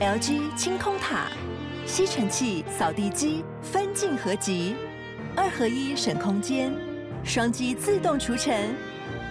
[0.00, 1.26] LG 清空塔，
[1.84, 4.74] 吸尘器、扫地机分镜合集，
[5.36, 6.72] 二合一省空间，
[7.22, 8.74] 双击自动除尘，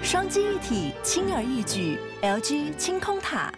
[0.04, 1.98] 双击一体轻而易举。
[2.22, 3.52] LG 清空塔。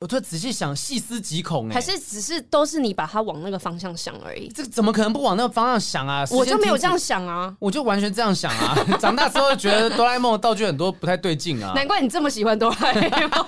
[0.00, 4.48] 我突然仔细想，细思极恐哎，还是只是都是你把它往那个方向想而已？
[4.48, 6.24] 这怎么可能不往那个方向想啊？
[6.30, 8.74] 我就没有这样想啊，我就完全这样想啊。
[8.98, 11.74] 长大之后就觉得哆啦 A 梦的道具很多不太对劲啊。
[11.74, 13.46] 难怪你这么喜欢哆啦 A 梦。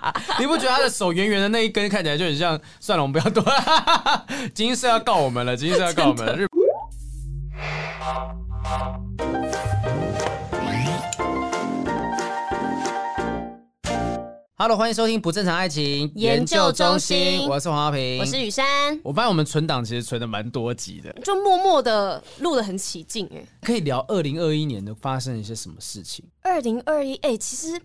[0.40, 2.58] 你不觉得他的手圆圆的那一根看起来就很像？
[2.80, 4.26] 算了，我们不要多了。
[4.54, 6.36] 金色要告我们了，金色要告我们了。
[6.36, 6.46] 日。
[14.56, 17.48] Hello，欢迎收听不正常爱情研究中心。
[17.48, 18.64] 我是黄浩平，我是雨珊。
[19.02, 23.42] 我发现我们存档其实存的蛮多集的，就默默的录的很起劲哎。
[23.62, 26.24] 可以聊二零二一年的发生一些什么事情？
[26.42, 27.80] 二零二一哎，其实。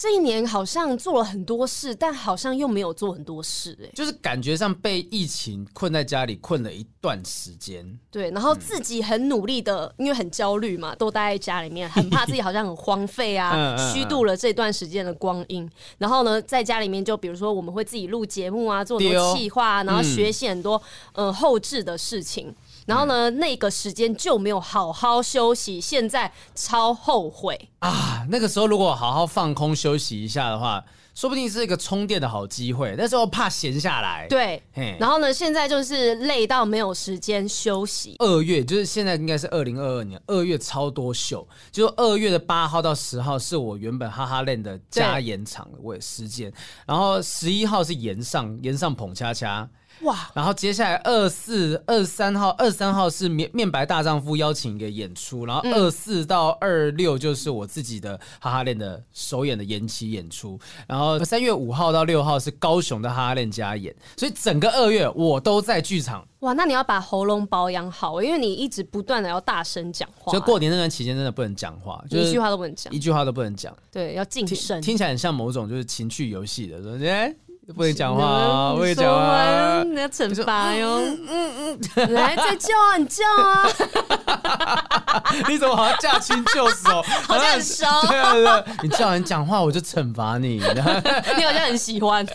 [0.00, 7.86] 这一年好像做了很多事，但好像又没有做很多事，哎，就是感觉上被疫情困在家里困了一段时间。
[8.10, 15.70] 对，然后自己很努力的，嗯、因为很焦虑嘛，都待在家里面，很怕自己好像很荒废啊，虚度了这段时间的光阴。
[15.98, 20.80] 然后呢，在家里面就比如说我们会自己录节目啊，做很多企划，然后学习很多
[21.12, 22.54] 呃、嗯、后置的事情。
[22.86, 28.26] 然后呢，那个时间就没有好好休息，现在超后悔啊！
[28.30, 32.94] 那个时候如果好好放空休息一下的话，说不定是一个充电的好机会。
[32.96, 34.62] 那时候怕闲下来，对。
[34.98, 38.16] 然后呢，现在就是累到没有时间休息。
[38.18, 46.52] 二月就是现在应该是二零二二年二月超多秀，就二月的八号到十号是我原本哈哈 land 的加延长的我时间，
[46.86, 49.68] 然后十一号是延上延上捧恰恰。
[50.02, 50.30] 哇！
[50.34, 66.26] 然后接下来二四二三号，二三号是面面白大丈夫邀请一个演出，然后二四到二六就是我自己的哈哈链的首演的延期演出，然后三月五号到六号是高雄的哈哈链加演，所以整个二月我都在剧场。
[66.40, 73.76] 哇，那你要把喉咙保养好，因为你一直不断的要大声讲话，就过年那段期间真的不能讲话，就是一句话都不能讲，一句话都不能讲。
[73.92, 74.80] 对，要谨慎。
[74.80, 77.34] 听起来很像某种就是情趣游戏的，说哎。
[77.74, 78.74] 不能讲话啊！
[78.74, 81.00] 不能讲话，你要惩罚哟。
[81.00, 83.68] 嗯嗯嗯，来再叫啊，你叫啊！
[85.48, 87.02] 你怎么好像驾轻就熟？
[87.26, 87.84] 好像很熟。
[88.08, 90.56] 对啊对啊，你叫人讲话，我就惩罚你。
[90.58, 92.26] 你好像很喜欢。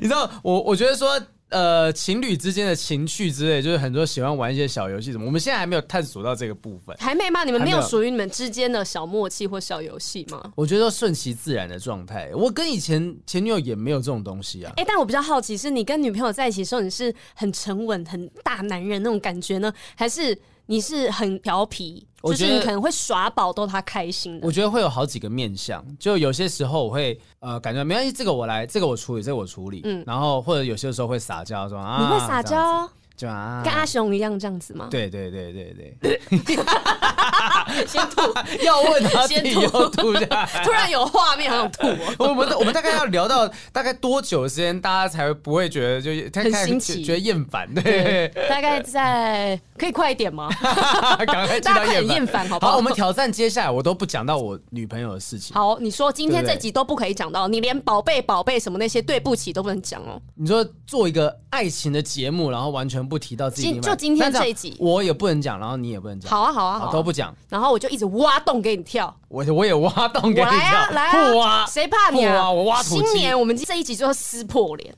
[0.00, 0.60] 你知道我？
[0.62, 1.20] 我觉得说。
[1.50, 5.26] 呃，情侣之间的情趣之类，就是很多喜欢玩一些小游戏什么。
[5.26, 7.44] 我们现在还没有探索到这个部分，还没吗？
[7.44, 10.52] 你们没有属于你们之间的小默契或小游戏吗？
[10.54, 12.30] 我觉得顺其自然的状态。
[12.34, 14.72] 我跟以前前女友也没有这种东西啊。
[14.76, 20.38] 哎、欸，但我比较好奇，是你跟女朋友在一起的时候，你是很沉稳、很大男人那种感觉呢，还是？
[20.70, 24.46] 你是很调皮，就是你可能会耍宝逗他开心的。
[24.46, 29.80] 我觉得会有好几个面向，就有些时候我会呃感觉没关系，这个我来，这个我处理，这个我处理。
[29.82, 32.88] 嗯，然后或者有些时候会撒娇说啊，你会撒娇。
[33.16, 34.88] 就啊、跟阿雄一样这样子吗？
[34.90, 36.20] 对对对对对。
[37.86, 39.60] 先吐，要问他先吐，
[39.90, 40.12] 吐
[40.64, 41.86] 突然有画面，好想吐。
[42.18, 46.10] 我们我们大概要聊到大概多久的时间，大家才会不会觉得就
[46.40, 47.72] 很新奇，觉得厌烦？
[47.74, 50.48] 对，大概在可以快一点吗？
[51.26, 52.72] 赶快大家很厌烦，好不好？
[52.72, 55.54] 好，我们挑战接下来，我都不讲到我女朋友的事情。
[55.54, 60.20] 好，你说今天这集都不可以讲到，你连宝贝宝贝什么那些对不起都不能讲哦。
[60.34, 66.30] 你说做一个爱情的节目，然后完全不提到自己，就今天这一集，我也不能讲，然后你也不能讲。
[66.30, 67.34] 好啊，好啊，好，都不讲。
[67.48, 72.50] 然后我就一直挖洞给你跳，我我也挖洞给你跳，来啊，来啊，挖，谁怕你啊？
[72.50, 73.06] 我挖土机。
[73.08, 74.94] 新年我们这一集就要撕破脸，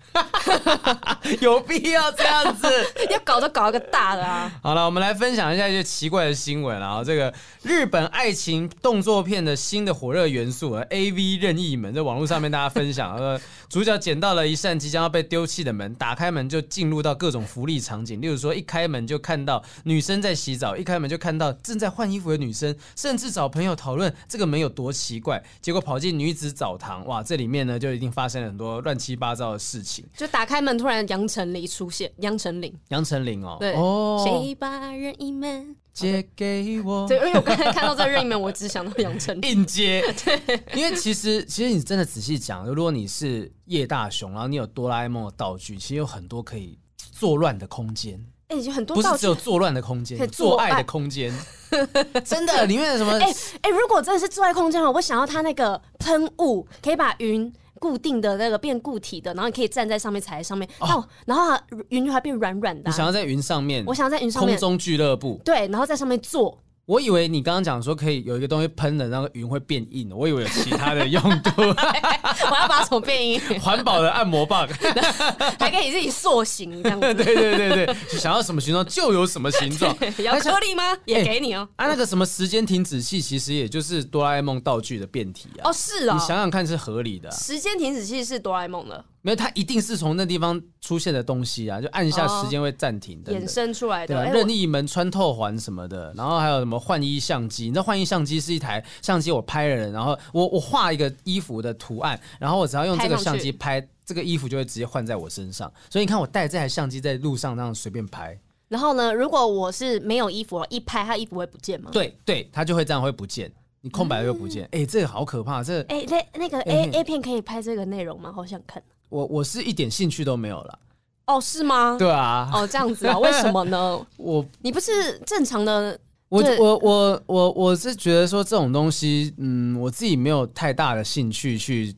[1.41, 2.69] 有必要这样子？
[3.11, 4.53] 要搞就搞一个大的啊！
[4.63, 6.79] 好了，我们来分享一下一些奇怪的新闻。
[6.79, 30.05] 然后这个日本爱情动作片的新的火热元素啊，AV 任意门，在网络上面大家分享， 呃主角捡到了一扇即将要被丢弃的门，打开门就进入到各种福利场景，例如说一开门就看到女生在洗澡，一开门就看到正在换衣服的女生，甚至找朋友讨论这个门有多奇怪，结果跑进女子澡堂，哇，这里面呢就一定发生了很多乱七八糟的事情。
[30.17, 37.07] 就打开门，突然杨丞琳出现，杨丞琳，杨丞琳哦，对，哦，谁把任意门借给我？
[37.07, 40.03] 对，因为我刚才看到这个任意门，我只想到杨丞琳硬接。
[40.25, 48.25] 对，因为其实其实你真的仔细讲，如果你是叶大雄，然后你有哆啦 A 梦的道具，其实有很多可以作乱的空间。
[48.53, 51.33] 哎、欸，有很多不是只有作乱的空间，做爱的空间。
[52.25, 53.13] 真的， 里面有什么？
[53.13, 53.33] 哎哎、欸
[53.63, 57.51] 欸，如果真的是做爱空间的话，我想要它那个喷雾可以把云
[57.81, 61.57] 固定的那个变固体的，然后你可以站在上面踩在上面，哦，然后
[61.89, 62.91] 云就还变软软的、啊。
[62.91, 63.83] 你想要在云上面？
[63.87, 64.55] 我想要在云上面。
[64.55, 65.41] 空中俱乐部。
[65.45, 66.59] 对，然后在上面坐。
[66.85, 71.63] 我以为你刚刚讲说可以有一个东西喷的，那个云会变硬，我以为有其他的用途。
[71.63, 73.41] 我要把它怎么变硬？
[73.61, 74.67] 环保的按摩棒，
[75.61, 77.15] 还可以自己塑形这样子。
[77.15, 79.97] 对对对对，想要什么形状就有什么形状。
[80.19, 80.83] 要颗粒吗？
[81.05, 81.69] 也给你哦。
[81.77, 85.71] 啊，那个什么时间停止器，其实也就是哆啦 A 梦道具的变体啊。
[85.71, 86.15] 哦，是啊。
[86.15, 87.31] 你想想看，是合理的。
[87.31, 89.05] 时间停止器是哆啦 A 梦的。
[89.23, 94.25] 没有，它一定是从那地方出现的东西啊，就按一下时间会暂停的，衍生出来的。
[94.27, 97.65] 任意门、穿透环什么的，然后还有什么换衣相机？
[97.65, 105.73] 你知道换衣相机是一台相机，我拍了人，然后我我画一个衣服的图案，然后我只要用这个相机拍这个衣服，就会直接换在我身上。
[105.89, 108.37] 所以你看，我带这台相机在路上那样随便拍。
[108.69, 111.91] 然后呢，如果我是没有衣服，一拍它衣服会不见吗？
[111.93, 113.53] 对对，它就会这样会不见。
[113.83, 114.65] 你空白了又不见。
[114.73, 115.63] 哎、嗯，这个好可怕！
[115.63, 118.33] 这哎那那个 A A 片可以拍这个内容吗？
[118.33, 118.83] 好想看。
[119.13, 120.79] 我我是一点兴趣都没有了。
[121.27, 121.97] 哦，是吗？
[121.99, 122.51] 对啊。
[122.53, 123.19] 哦，这样子啊？
[123.19, 124.01] 为什么呢？
[124.17, 125.99] 我你不是正常的？
[126.31, 131.95] 我我我我我是觉得说这种东西，嗯，我自己没有太大的兴趣去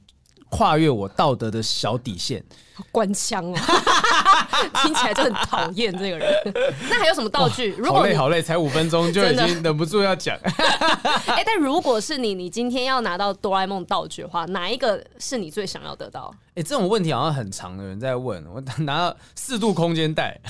[0.50, 2.44] 跨越我道德的小底线。
[2.90, 3.55] 官腔哦，
[4.82, 6.28] 听起来就很讨厌这个人。
[6.90, 7.72] 那还有什么道具？
[7.78, 10.37] 如果好累好累，才五分钟就已经忍不住要讲。
[10.43, 16.34] 哎、欸，但如果是你，你今天要拿到哆啦 A 梦道具的话，哪一个是你最想要得到？
[16.55, 18.45] 哎、欸，这种问题好像很常的人在问。
[18.47, 20.41] 我拿到四度空间袋，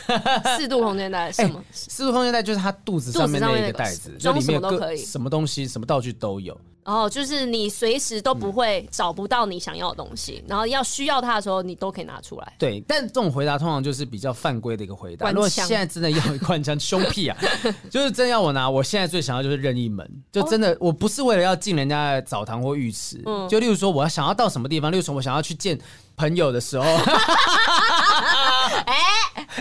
[0.59, 1.65] 四度空间袋 什么？
[1.73, 6.55] 四度空间袋就是他肚子上面那一个袋子，装什么都可以，什么东西、什么道具都有。
[6.85, 12.53] 哦，就是你随时都不会找不到你想要的东西，嗯、然后要需要它的时候，你都可以拿出来。
[12.59, 15.31] 对，但这种回答通常就是比较犯规的一个回答。
[15.31, 17.39] 如果现在真的要一罐枪， 凶屁啊！
[17.91, 25.81] 就是真要我拿，我现在最想要就是任意门，就真的、哦、我不是为了要进人家的澡堂或浴池，嗯、就例如说我要想要到什么地方，例如说我想要去见。
[26.17, 26.85] 朋友的时候，
[28.87, 28.95] 哎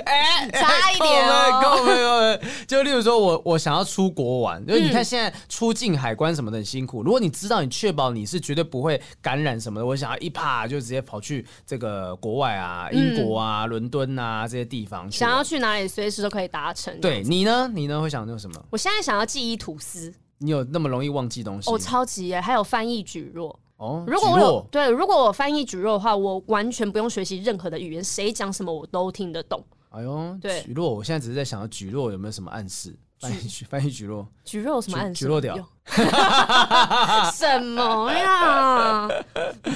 [0.06, 2.40] 哎，差一点哦，够没有？
[2.68, 7.04] 就例如说我我想要出国玩，因为你看现在出境海关什么的很辛苦。
[7.04, 17.00] 如果你知道你确保你是绝对不会感染什么的，我想要一啪就直接跑去这个国外啊，英国啊，伦敦啊这些地方，想要去哪里随时都可以达成。
[17.00, 17.70] 对你呢？
[17.74, 18.02] 你呢？
[18.02, 18.66] 会想用什么？
[18.70, 20.14] 我现在想要记忆吐司。
[20.40, 21.70] 你有那么容易忘记东西？
[21.72, 22.42] 哦，超级耶！
[22.42, 23.56] 还有翻译蒟蒻。
[23.78, 29.64] 哦，如果我有对，如果我翻译蒟蒻的话，我完全不用学习任何的语言，谁讲什么我都听得懂。
[29.90, 32.98] 哎呦，对，蒟蒻，我现在只是在想，蒟蒻有没有什么暗示？
[33.20, 33.36] 翻译
[33.70, 35.28] 翻译蒟蒻，蒟蒻有什么暗示？
[35.28, 35.56] 蒟蒻屌，
[37.32, 39.08] 什么呀？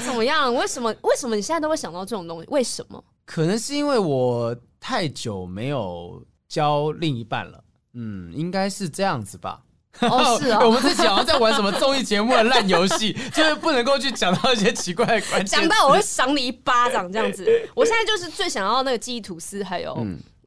[0.06, 0.54] 怎么样？
[0.54, 0.94] 为什么？
[1.04, 2.48] 为什么你现在都会想到这种东西？
[2.50, 3.04] 为什么？
[3.26, 7.64] 可能是因为我太久没有交另一半了。
[7.94, 9.62] 嗯，应该是这样子吧。
[10.02, 15.56] 哦，是啊，我们自己好像在玩什么综艺节目的烂游戏， 就是不能够去讲到一些奇怪的关系。
[15.56, 17.46] 讲到我会赏你一巴掌这样子。
[17.74, 19.98] 我现在就是最想要那个记忆吐司，还有。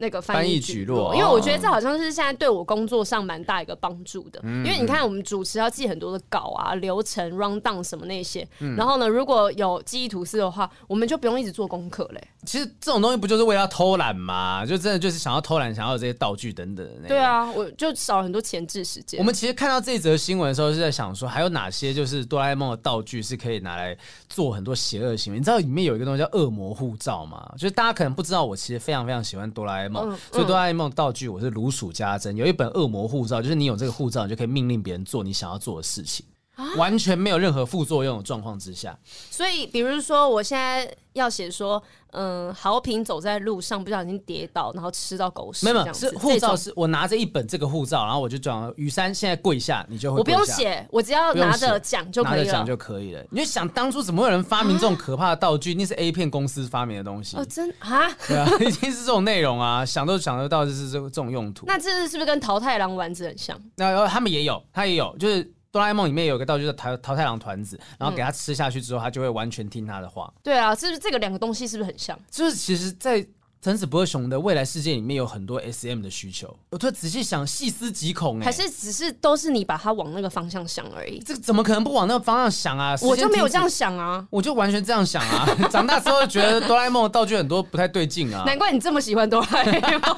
[0.00, 4.40] 嗯那个翻译举落，因为我觉得这好像是现在对我工作上蛮大一个帮助的。
[4.42, 8.48] 因为你看，我们主持要记很多的稿啊、流程、run down 什么那些。
[8.76, 12.28] 然后呢，如果有记忆吐司的话，我们就不用一直做功课嘞。
[12.46, 14.64] 其实这种东西不就是为了偷懒吗？
[14.64, 17.08] 就真的就是想要偷懒，想要有这些道具等等的。
[17.08, 19.18] 对啊，我就少了很多前置时间。
[19.20, 23.94] 我们其实看到这则新闻的时候，是在想说，还有哪些就是哆啦 A 梦的道具是可以拿来
[24.30, 25.38] 做很多邪恶行为？
[25.38, 27.52] 你知道里面有一个东西叫恶魔护照吗？
[27.58, 30.72] 就是大家可能不知道，我其实非常非常喜欢哆啦 A 梦，所以哆啦 A。
[30.72, 32.34] 梦道具，我是如数家珍。
[32.36, 36.29] 有一本恶魔护照，就是你有这个护照，你就可以命令别人做你想要做的事情，啊、
[36.76, 38.98] 完全没有任何副作用的状况之下。
[39.30, 45.64] 所以，比如说，我现在要写说，嗯，豪平走在路上不小心跌倒，然后吃到狗屎。
[45.64, 50.18] 没有，是护照，是我拿着一本这个护照，然后我就转雨山现在跪下，你就会。
[50.18, 52.44] 我不用写，我只要拿着讲就可以了。
[52.44, 53.24] 拿着讲就可以了。
[53.30, 55.74] 你就想当初怎么会有人发明这种可怕的道具？
[55.74, 57.36] 那、啊、是 A 片公司发明的东西。
[57.36, 58.10] 哦，真啊？
[58.26, 61.66] 对啊， 一定是这种内容啊，想都想得到，就是这这种用途。
[61.66, 63.60] 那这是是不是跟桃太郎丸子很像？
[63.76, 65.52] 那他们也有，他也有，就是。
[65.72, 70.32] 哆啦 A 梦里面有一个道具叫桃桃太郎团子，然后给他吃下去之后，他就会完全听他的话。
[70.42, 72.18] 对啊，是不是这个两个东西是不是很像？
[72.30, 73.24] 就是其实，在
[73.62, 76.56] 藤子不二雄的未来世界里面有很多 SM 的需求。
[76.70, 81.20] 我突然仔细想，细思极恐，哎，还是只是都是你把它往那个方向想而已？
[81.20, 82.96] 这个怎么可能不往那个方向想啊？
[83.02, 85.46] 我就没有这样想啊，我就完全这样想啊。
[85.70, 88.42] 长大之后觉得哆啦 A 梦的道具很多不太对劲啊。
[88.48, 90.16] 难怪你这么喜欢哆啦 A 梦。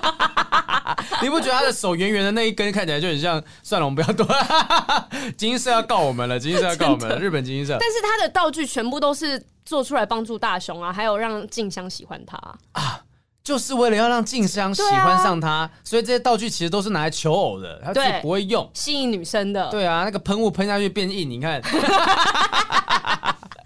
[1.22, 3.42] 你不觉得他的手圆圆的那一根看起来就很像？
[3.62, 5.08] 算了，我们不要多了。
[5.36, 7.18] 集英社要告我们了，集英社要告我们了。
[7.18, 7.76] 日本集英社。
[7.80, 12.36] 但是他的道具全部都是做出来帮助大雄啊，还有让静香喜欢他
[12.72, 13.00] 啊，
[13.44, 19.68] 就是为了要让静香喜欢上他，啊、所以这些道具其实都是拿来求偶的，他自己不会用，吸引女生的。
[19.70, 21.62] 对啊，那个喷雾喷下去变硬，你看。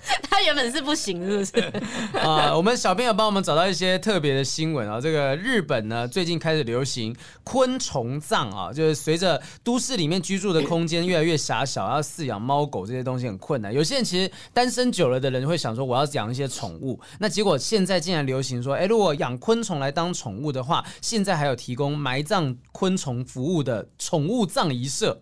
[0.30, 1.66] 他原本是不行，是不是？
[2.18, 5.00] 啊、呃，我们小编有帮我们找到一些特别的新闻啊。
[5.00, 13.72] 这个日本呢，最近开始流行昆虫葬啊，就是随着都市里面居住的空间越来越狭小，要饲养猫狗这些东西很困难。
[13.72, 17.00] 有些人其实单身久了的人会想说，我要养一些宠物。
[17.18, 25.20] 那结果现在竟然流行说，哎，如果养昆虫来当宠物的话，现在还有提供埋葬昆虫服务的宠物葬仪社。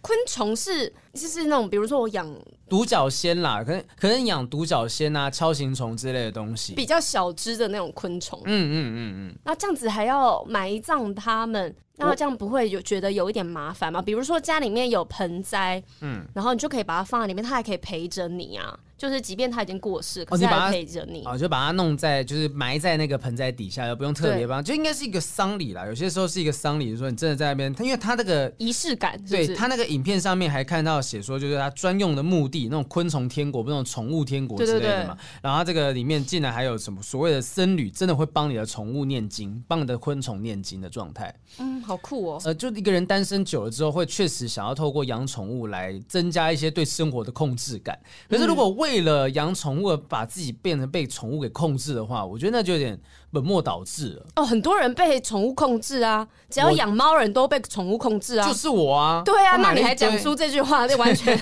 [0.00, 2.26] 昆虫是就是那种，比如说我养
[2.68, 8.40] 独角仙啦，可能可能养独角仙啊、锹形虫之类的东西，比较小只的那种昆虫。
[8.44, 9.38] 嗯嗯嗯嗯。
[9.44, 14.00] 那这样子还要埋葬它们，那这样不会有觉得有一点麻烦吗？
[14.00, 18.78] 比如说家里面有盆栽，嗯，然后你就可以把它放在里面，它还可以陪着你啊。
[18.96, 25.84] 就是，即便它已经过世，可是还陪着你哦，就把它弄在，就是埋在那个盆栽底下，又不用特别帮，就应该是一个丧礼啦。
[25.86, 35.16] 有些时候是一个丧礼，就是说你真的在那边，他因为它那个仪式感是是，对它那个影片上面还看到写说，就是他专用的墓地，那种昆虫天国，不是那种宠物天国之类的嘛。
[35.42, 41.34] 然后他这个里面竟然还有什么所谓的僧侣，真的会帮你的宠物念经，帮你的昆虫念经的状态。
[41.58, 42.40] 嗯，好酷哦。
[42.44, 47.98] 呃，就一个人单身久了之后，会确实想要透过养宠物来增加一些对生活的控制感。
[48.28, 54.26] 可是如果为了养宠，宠物把自己变成被宠物给控制的话，我觉得那就有点本末倒置了。
[54.34, 59.22] 哦，很多人被宠物控制啊，只要养猫人都被宠物控制啊，就是我啊。
[59.24, 61.40] 对啊，那你还讲出这句话，这完全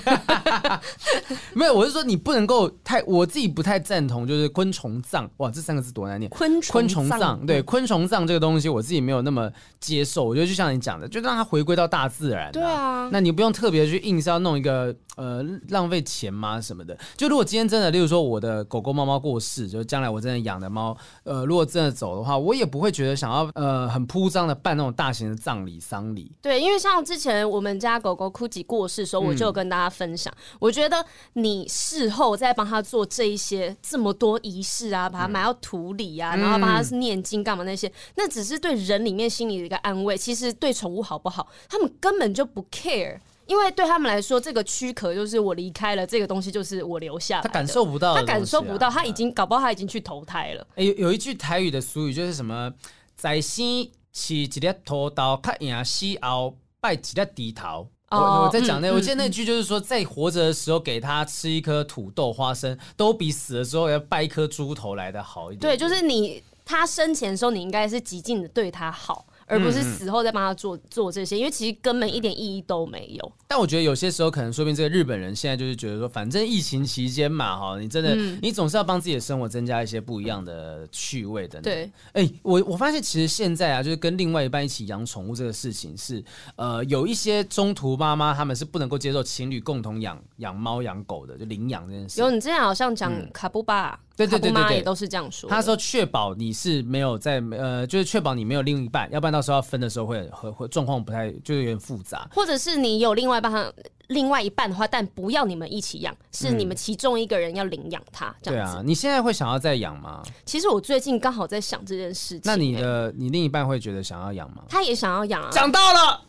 [1.55, 1.73] 没有。
[1.73, 5.27] 我是说，你不能够太，我自己不太赞同，就是昆虫葬。
[5.37, 6.29] 哇，这三个字多难念。
[6.29, 10.30] 昆虫昆虫葬，对，昆虫葬这个东西，我自己没有那么接受。
[10.31, 12.51] 我觉得就像你讲的，就让它回归到大自然啊。
[12.53, 16.97] 对啊，那你不用特别去硬是要弄一个呃浪费钱吗什么的？
[17.17, 18.21] 就如果今天真的，例如说。
[18.31, 26.31] 我的狗狗、猫猫过世，就是将来我真的养的猫，呃，如果真的走的话，我也不会觉得想要呃很铺张的办那种大型的葬礼丧礼。
[26.39, 40.15] 对，因为像之前我们家狗狗酷吉过世的时候，我就有跟大家分享，嗯、我觉得你事后再帮他做这一些这么多仪式啊，把它埋到土里啊，嗯、然后帮他念经干嘛那些，那只是对人里面心里的一个安慰。
[40.21, 43.19] 其实对宠物好不好，他们根本就不 care。
[43.47, 47.41] 因为对他们来说，这个躯壳就是我离开了，这个东西就是我留下。
[47.41, 50.65] 他感受不到、啊，他感受不到，他已经搞不好他已经去投胎了。
[50.75, 52.71] 欸、有有一句台语的俗语就是什么，
[53.15, 57.89] 在生是一粒土豆，看赢死熬拜一粒低头。
[58.11, 65.59] 我我在讲那，嗯、我记得那句就是说，在活着的时候给他吃一颗土豆花生，都比死了之后要拜一颗猪头来的好一点。
[65.59, 69.25] 对，就是你他生前的时候，你应该是极尽的对他好。
[69.51, 73.31] 而不是死后再帮他做做这些，因为其实根本一点意义都没有。
[73.47, 81.61] 但我觉得有些时候可能说明这个日本人现在就是觉得说，反正疫情期间嘛，哈，你真的、嗯、你总是要帮自己的生活增加一些不一样的趣味的。
[81.61, 86.23] 对，哎、欸，我我发现其实现在啊，就是跟另外一半一起养宠物这个事情是，
[86.55, 92.21] 呃，有一些中途妈妈他们是不能够接受情侣共同养养猫养狗的，就领养这件事。
[92.21, 93.91] 有，你之前好像讲卡布巴。
[93.91, 95.49] 嗯对对对对对，也都是这样说。
[95.49, 102.27] 他说确保你是没有在呃，就是确保你没有另一半，要不然到时候要分的时候会会会状况不太，就是有点复杂。
[102.33, 103.73] 或者是你有另外一半，
[104.07, 108.27] 另外一半的话，但不要你们一起养，是你们其中一个人要领养他。
[108.27, 108.73] 嗯、这样子。
[108.73, 110.21] 对啊，你现在会想要再养吗？
[110.45, 112.41] 其实我最近刚好在想这件事情。
[112.43, 114.63] 那你的你另一半会觉得想要养吗？
[114.69, 115.49] 他也想要养啊。
[115.51, 116.21] 讲到了，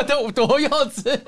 [0.06, 1.18] 多多幼稚。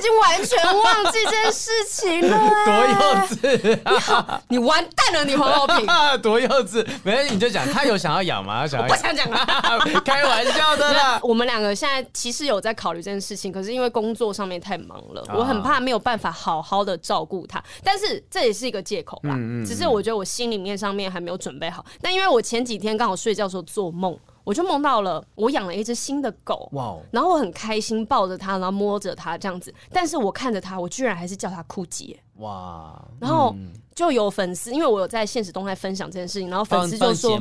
[0.00, 3.78] 我已经完全忘记这件事情了，欸， 多幼稚！
[3.84, 5.86] 你好，你完蛋了，你黄浩平，
[6.22, 6.86] 多幼稚！
[7.02, 8.62] 没事，你就讲，他有想要养吗？
[8.62, 8.96] 他想要养？
[8.96, 11.20] 我不想讲了，开玩笑的啦。
[11.22, 17.62] 我们两个现在其实有在考虑这件事情，可是因为工作上面太忙了，我很怕没有办法好好的照顾他。
[17.84, 21.84] 但是这也是一个借口啦，嗯嗯嗯，只是我觉得我心里面上面还没有准备好。
[22.00, 24.18] 但因为我前几天刚好睡觉的时候做梦。
[24.50, 29.72] 我就梦到了我养了一只新的狗，哇.然后我很开心抱着它，然后摸着它这样子。
[29.92, 33.00] 但是我看着它，我居然还是叫它酷姐，哇！
[33.20, 33.54] 然后
[33.94, 37.38] 就有粉丝，因为我有在现实动态分享这件事情，然后粉丝就说。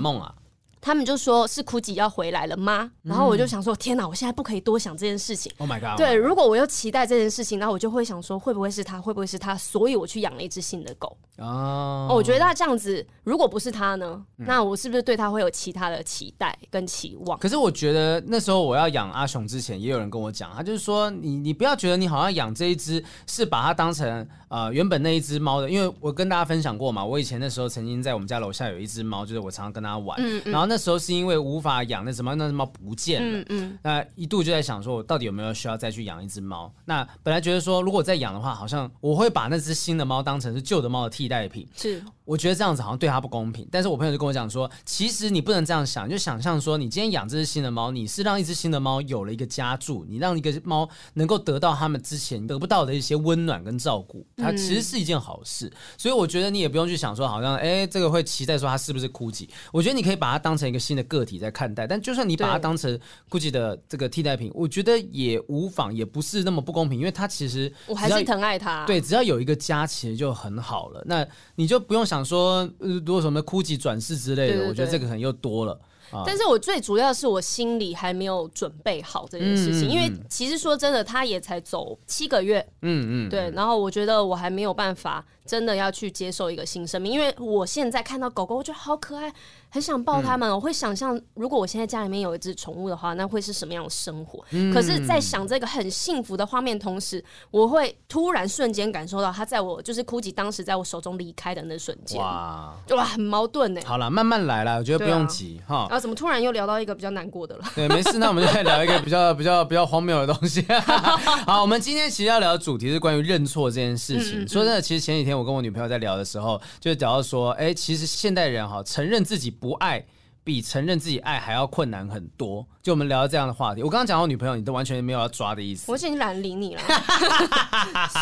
[0.81, 2.89] 他们就说是枯吉要回来了吗？
[3.03, 5.51] 然后我就想说，天哪，我现在不可以多想这件事情。
[5.57, 5.98] Oh my god！
[5.98, 9.01] 对，如果我又期待这件事情，然后我就会想说，会不会是他？
[9.01, 9.55] 会不会是他？
[9.57, 11.17] 所以我去养了一只新的狗。
[11.38, 12.17] 哦，oh.
[12.17, 14.21] 我觉得那这样子，如果不是他呢？
[14.38, 17.38] 嗯、那我是不是对他会有其他的期待跟期望？
[17.39, 30.68] 可是我觉得那时候我要养阿雄之前，也有人跟我讲，他就是说，你你不要觉得你好像养这一只是把它当成呃原本那一只猫的，因为我跟大家分享过嘛，我以前那时候曾经在我们家楼下有一只猫，就是我常常跟它玩，嗯嗯然后。
[30.69, 33.39] 那时候是因为无法养那只猫，那只猫不见了。
[33.39, 33.79] 嗯嗯。
[33.81, 36.71] 那一度就在想说，我到底有没有需要再去养一只猫？
[36.85, 41.67] 那本来觉得说，如果再养的话，好像我会把那只新的猫当成是旧的猫的替代品。
[41.75, 42.01] 是。
[42.29, 43.67] 我觉得这样子好像对他不公平。
[43.71, 55.65] 但是我朋友就跟我讲说，其实你不能这样想，就想象说，你今天养这只新的猫，你是让一只新的猫有了一个家住，你让一个猫能够得到他们之前得不到的一些温暖跟照顾，它其实是一件好事。
[55.65, 59.50] 嗯、所以我觉得你也不用去想说，好像哎，这个会期待说它是不是 Gucci。
[59.74, 61.88] 我觉得你可以把它当成一个新的个体在看待。
[61.88, 68.86] 但就算你把它当成 Gucci 的这个替代品，我觉得也无妨，也不是那么不公平，因为它其实我还是疼爱它。
[68.86, 71.03] 对，只要有一个家，其实就很好了。
[71.07, 75.79] 那你就不用想说，呃，如果什么 Gucci 转世之类的，我觉得这个可能又多了。
[76.25, 89.33] 但是我最主要是我心里还没有准备好这件事情，嗯、因为其实说真的，他也才走七个月，嗯嗯，对，然后我觉得我还没有办法真的要去接受一个新生命，因为我现在看到狗狗，我觉得好可爱。
[89.71, 94.43] 很想抱它们，我会想象，如果我现在家里面有一只宠物的话，那会是什么样的生活？
[94.49, 103.81] 嗯、可是，在想这个很幸福的画面同时，我会突然瞬间感受到它在我就是 Gucci 当时在我手中离开的那瞬间，哇哇，很矛盾呢。
[103.85, 105.85] 好了，慢慢来了，我觉得不用急哈。
[105.99, 107.65] 怎么突然又聊到一个比较难过的了？
[107.75, 110.65] 对，没事，那我们就再聊一个比较比较比较荒谬的东西。
[111.45, 114.39] 好，我们今天其实要聊的主题是关于认错这件事情。
[114.39, 120.05] 嗯嗯嗯，说真的，其实前几天我跟我女朋友在聊的时候，就讲到说，哎、欸，其实现代人哈，承认自己不爱。
[120.41, 122.65] 比承认自己爱还要困难很多。
[122.81, 125.91] 就我们聊到这样的话题，我刚刚讲到女朋友，你都完全没有要抓的意思。
[125.91, 126.81] 我已经懒得理你了，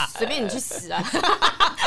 [0.10, 1.02] 随便你去死啊！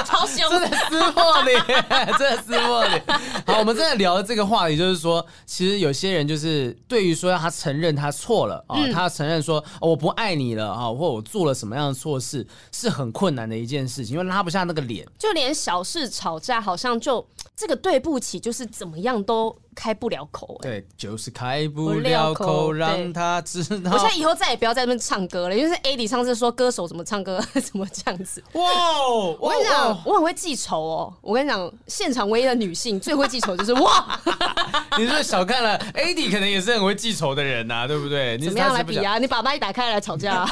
[0.06, 1.64] 超凶，真的撕破脸，
[2.18, 3.02] 真的撕破脸。
[3.46, 15.06] 好，我们正在聊的这个话题，就是说，其实有些人就是对于说要他承认他错了啊，嗯、他承认说、哦、我不爱你了啊，或我做了什么样的错事，是很困难的一件事情，因为拉不下那个脸。
[15.18, 17.24] 就连小事吵架，好像就
[17.56, 19.56] 这个对不起，就是怎么样都。
[19.74, 23.92] 开不了口，欸，对，就是开不了口，让他知道。
[23.92, 28.42] 我现在以后再也不要在那边唱歌了，因为是 Eddie 上次说歌手怎么唱歌， 怎么这样子。
[28.52, 28.62] 哇，
[29.38, 31.14] 我跟你讲，我很会记仇哦。
[31.20, 34.20] 我跟你讲，现场唯一的女性最会记仇就是哇。
[34.98, 36.30] 你是不是小看了 Eddie？
[36.30, 38.36] 可能也是很会记仇的人呐，啊，对不对？
[38.38, 39.18] 怎么样来比啊？
[39.18, 40.50] 你把麦打开来吵架，啊。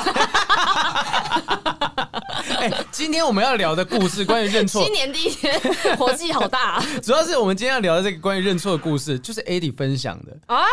[2.59, 4.83] 哎，今天我们要聊的故事 关于认错。
[4.83, 5.59] 新年第一天，
[5.97, 6.85] 火气好大，啊。
[7.03, 10.65] 主要是我们今天要聊的这个关于认错的故事，就是 Eddie 分享的啊。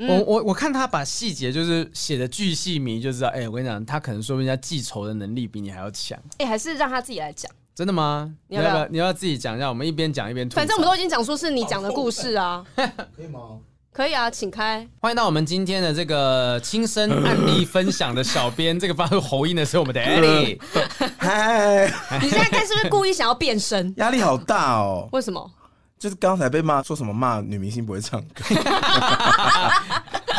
[0.00, 6.16] 嗯、我我我看他把细节就是写的巨细迷，就知道，哎、欸，我跟你讲，他可能说明人家记仇的能力比你还要强。
[6.38, 7.50] 哎、欸，还是让他自己来讲。
[7.74, 8.32] 真的吗？
[8.46, 8.88] 你要不要？
[8.88, 10.54] 你要自己讲一下，我们一边讲一边吐。
[10.54, 12.64] 反正我们都已经讲说是你讲的故事啊。
[12.76, 13.58] 可以吗？
[13.98, 14.86] 可以啊，请开。
[15.00, 20.56] 欢迎到我们今天的这个亲身案例分享的小编，这个发出喉音的是我们的 Ellie，。
[21.18, 23.92] 嗨，你现在看是不是故意想要变声？
[23.96, 25.08] 压力好大哦。
[25.10, 25.50] 为什么？
[25.98, 28.44] 就是刚才被骂说什么骂女明星不会唱歌。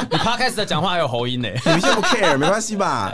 [0.10, 3.12] 你趴开始的讲话还有喉音呢，女明星不 care 没关系吧？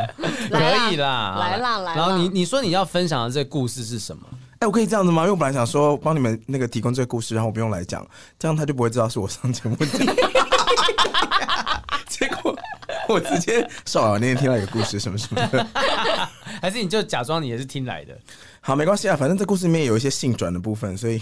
[0.51, 1.95] 可以啦，来啦来。
[1.95, 4.21] 然后你你说你要分享的这个故事是什么？
[4.59, 5.23] 哎，我可以这样子吗？
[5.23, 8.05] 因为我本来想说帮你们那个提供这个故事，然后我不用来讲，
[8.37, 10.44] 这样他就不会知道是我上节目讲。
[13.07, 15.67] 我直接说啊，那天听到一个故事什么什么的，
[16.61, 18.17] 还是你就假装你也是听来的？
[18.61, 21.21] 好，没关系啊，反正这故事里面有一些性转的部分，所以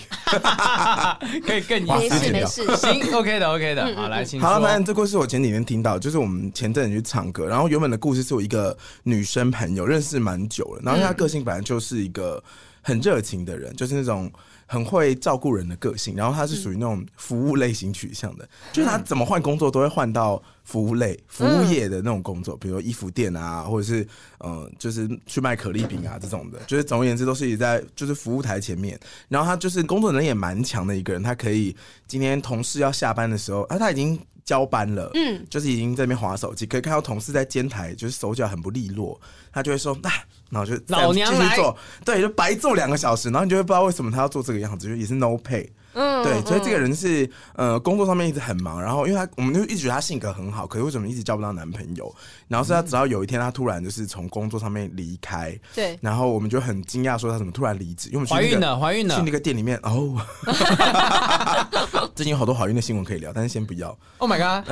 [1.46, 12.41] 可以更没事没事，行，OK 的 OK 的，好来，请好，反正这故事我前几天听到，就是我们前阵子去唱歌，然后原本的故事是我一个女生朋友认识蛮久了，然后她个性本来就是一个
[12.82, 14.32] 很热情的人，就是那种。
[14.65, 24.02] 很会照顾人的个性，然后他是属于那种服务类型取向的，嗯、 就是他怎么换工作都会换到服务类、服务业的那种工作，嗯、比如说衣服店啊，或者是
[24.39, 28.99] 嗯、呃，就是去卖可丽饼啊这种的，就是总而言之都是在就是服务台前面。
[29.30, 31.76] 然后他就是工作能力也蛮强的一个人，他可以
[32.08, 39.19] 今天同事要下班的时候，啊，他已经交班了，嗯，就是已经在那边划手机，可以看到同事在监台，就是手脚很不利落，
[39.52, 40.12] 他就会说啊。
[40.54, 52.13] 然后就老娘来做，对，就白做两个小时，然后你就会不知道为什么他要做这个样子，就也是 no pay，嗯，对，所以这个人是呃工作上面一直很忙，然后因为他我们就一直觉得他性格很好，可是为什么一直交不到男朋友？
[52.47, 58.10] 然后是他直到有一天他突然就是从工作上面离开，对，然后我们就很惊讶说他怎么突然离职？
[58.10, 60.19] 因为我们去、那个、怀孕了，怀孕了，去那个店里面哦，
[62.15, 63.95] 最近有好多怀孕的新闻可以聊，但是先不要。
[64.17, 64.65] Oh my god，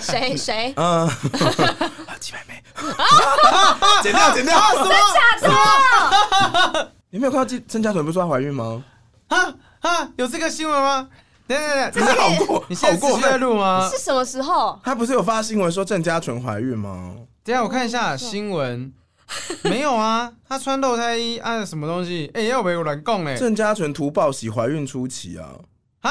[0.00, 0.72] 谁谁？
[0.76, 1.08] 嗯，
[2.20, 2.62] 几百枚。
[4.02, 5.48] 剪掉，剪掉，真假
[6.72, 6.92] 的？
[7.10, 8.84] 你没有看到郑嘉纯不是说她怀孕吗？
[9.28, 9.38] 啊
[9.86, 11.08] 啊，有这个新闻吗？
[11.46, 13.88] 等等等，你好过，你现在在录吗？
[13.88, 14.78] 是什么时候？
[14.82, 17.14] 他不是有发新闻说郑家纯怀孕吗？
[17.44, 18.92] 等下我看一下新闻，
[19.62, 22.28] 没有啊，她穿露胎衣按什么东西？
[22.34, 23.36] 哎，要不要乱供嘞？
[23.36, 25.54] 郑家纯图报喜怀孕初期啊
[26.00, 26.10] 啊，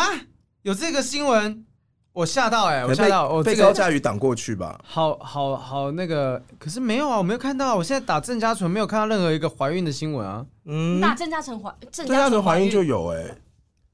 [0.61, 1.65] 有这个新闻。
[2.13, 2.85] 我吓到哎、欸！
[2.85, 4.79] 我吓到，我被高佳宇挡过去吧。
[4.87, 7.75] 好好好，那个可是没有啊，我没有看到。
[7.75, 10.45] 我现在打郑家纯，没有看到任何一个怀孕的新闻啊。
[10.63, 13.37] 嗯，打郑家纯怀，郑家纯怀孕就有哎、欸。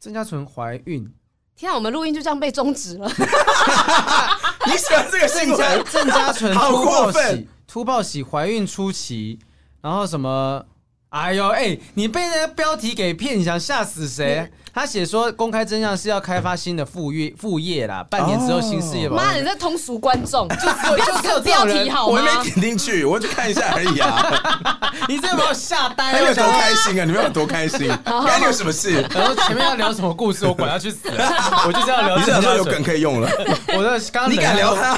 [0.01, 1.07] 郑嘉纯怀孕，
[1.55, 3.07] 天啊，我们录音就这样被终止了。
[4.65, 5.85] 你喜欢这个新郑家闻？
[5.91, 9.37] 郑嘉纯好突报过分喜突报喜怀孕初期，
[9.79, 10.65] 然后什么？
[11.09, 14.51] 哎呦哎、欸，你被那个标题给骗，你想吓死谁？
[14.73, 19.09] 他写说公开真相是要开发新的副业副业啦，半年之后新事业。
[19.09, 20.55] 妈，你这通俗观众，就
[20.89, 22.13] 不要就是有标题好吗？
[22.13, 24.91] 我还没点进去，我就看一下而已啊。
[25.09, 27.03] 你这把我吓呆了，你有多开心啊？
[27.05, 27.91] 你们有多开心？
[28.25, 29.01] 该你有什么事？
[29.13, 32.17] 然后前面要聊什么故事，我管他去死了，我就是要聊。
[32.17, 33.29] 你是想说有梗可以用了？
[33.75, 34.97] 我的刚刚你敢聊他？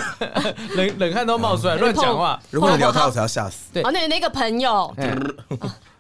[0.76, 2.40] 冷冷汗都冒出来，乱讲话。
[2.52, 3.72] 如果你聊他，我才要吓死。
[3.74, 4.94] 对，哦，那那个朋友，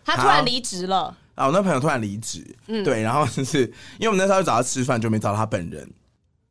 [0.06, 1.14] 他突然离职了。
[1.36, 3.62] 啊，我那朋友突然离职，嗯、对，然后就是
[3.98, 5.90] 因为我们那时候去找他吃饭，就没找到他本人，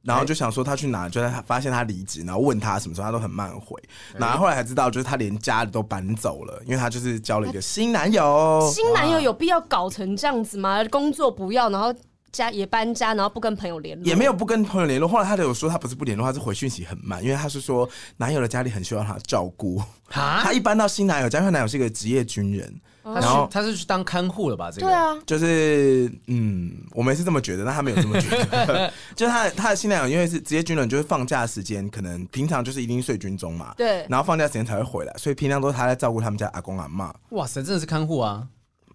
[0.03, 3.81] 然后就想说他去哪，就在他发现他离职，然后问他什么时候，他都很慢回，
[4.15, 8.69] 然后后来才知道，就是他连家里都搬走了，因为他就是交了一个新男友。
[8.75, 10.83] 新男友有必要搞成这样子吗？
[10.87, 11.95] 工作不要，然后
[12.33, 15.09] 家也搬家，然后不跟朋友联络，也没有不跟朋友联络。
[15.09, 19.81] 后来他有说他不是不联络，他是回讯息很慢，因为他是说男友的家里很需要他照顾。
[20.09, 22.81] 哈 他一搬到新男友家，因为男友是一个职业军人。
[23.05, 24.71] 然后他是去当看护了吧？
[24.71, 28.93] 这个对啊，就是嗯，我们也是这么觉得，但他没有这么觉得。
[29.17, 34.07] 就是他他的新男友，因为是职业军人，就是放假时间可能平常就是一定睡军中嘛，对。
[34.09, 37.13] 然后放假时间才会回来，所以平常都是他在照顾他们家阿公阿妈。
[37.31, 38.47] 哇塞，真的是看护啊！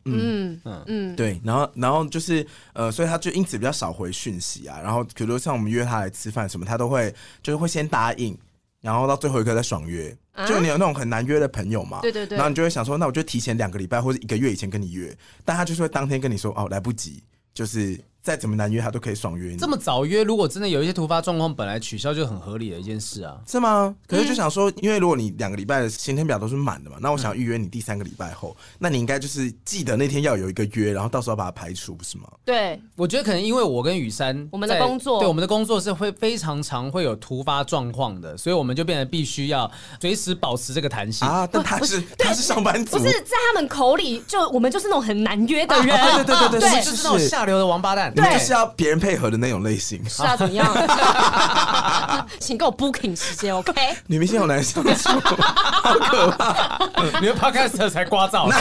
[0.10, 1.38] 嗯嗯嗯，对。
[1.44, 4.80] 然后然后就是呃，所以他就因此比较少回讯息啊。
[4.82, 8.38] 然后比如说像我们约他来吃饭什么，他都会就是会先答应。
[8.82, 12.00] 然后到最后一刻再爽约，啊、就你有那种很难约的朋友嘛？
[12.02, 12.38] 对对对。
[12.38, 18.00] 然后你就会想说，那我就提前两个礼拜或者一个月以前跟你约，但他就是会当天跟你说，哦，来不及，就是。
[18.28, 19.58] 再怎么难约，他都可以爽约你。
[19.58, 23.96] 这么早约，如果真的有一些突发状况，本来取消就很合理的一件事啊，是吗？
[24.06, 32.26] 可是就想说，因为如果你两个礼拜的行程表都是满的嘛，那我想预约你第三个礼拜后，那你应该就是记得那天要有一个约，然后到时候把它排除，不是吗？
[32.44, 41.48] 对，我觉得可能因为我跟雨珊我们的工作，对我们的工作是会非常常会有突发状况的，所以我们就变得必须要随时保持这个弹性啊。
[41.50, 45.88] 但他是他是上班族，不是在他们口里就我们就是那种很难约的人，
[46.26, 48.98] 对对对对对，就是那种下流的王八蛋，对，就是要别人。
[48.98, 50.68] 配合的那种类型是啊，怎么样？
[52.42, 53.72] 请给我 booking 时间，OK？
[54.08, 56.80] 女明星好难相处，好可怕！
[57.22, 58.58] 你的 podcast 才刮噪， 对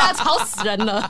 [0.00, 1.08] 啊，吵死人了。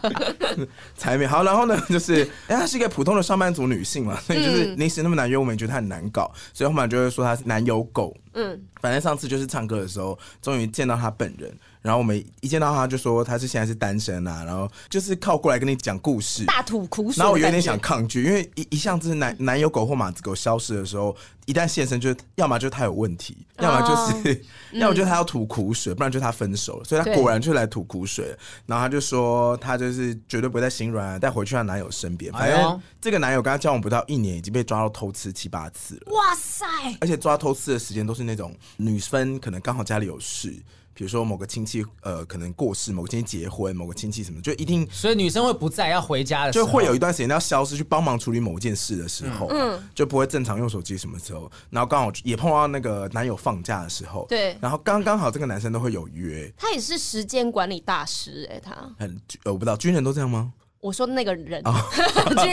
[0.94, 8.14] 才没好，然后呢，就是哎，她是一个普通的上班族女性嘛，所以就是临时那么难约，我们也觉得她很难搞，所以后面就会说她是男友狗。
[8.34, 11.50] 嗯，反正上次就是唱歌的时候，终于见到她本人。
[11.86, 17.20] 然后我们一见到他就说他是现在是单身啊，然后就是靠过来跟你讲故事，大吐苦水。
[17.20, 24.42] 然后我有点想抗拒，因为一一向就是男男友狗或马子狗消失的时候，一旦现身，就要么就是他有问题，要么就是、哦、
[24.80, 26.84] 要么就是他要吐苦水，不然就是他分手了。
[26.84, 28.36] 所以他果然就来吐苦水。
[28.66, 32.32] 然后他就说他就是绝对不会再心软，再回去他男友身边。
[32.32, 36.12] 反正这个男友跟他交往不到一年，已经被抓到偷吃七八次了。
[36.12, 36.66] 哇塞！
[37.00, 40.52] 而且抓偷吃的时间都是那种女生可能刚好家里有事。
[40.96, 58.74] 比如说某个亲戚呃可能过世，某个亲戚结婚，某个亲戚什么，就一定，所以女生会不在要回家的时候，就会有一段时间要消失去帮忙处理某件事的时候，嗯，就不会正常用手机什么时候，然后刚好也碰到那个男友放假的时候，对，然后刚刚好这个男生都会有约，他也是时间管理大师哎、欸，他。
[58.98, 60.54] 很呃我不知道军人都这样吗？
[60.86, 61.74] 我说那个人，哦、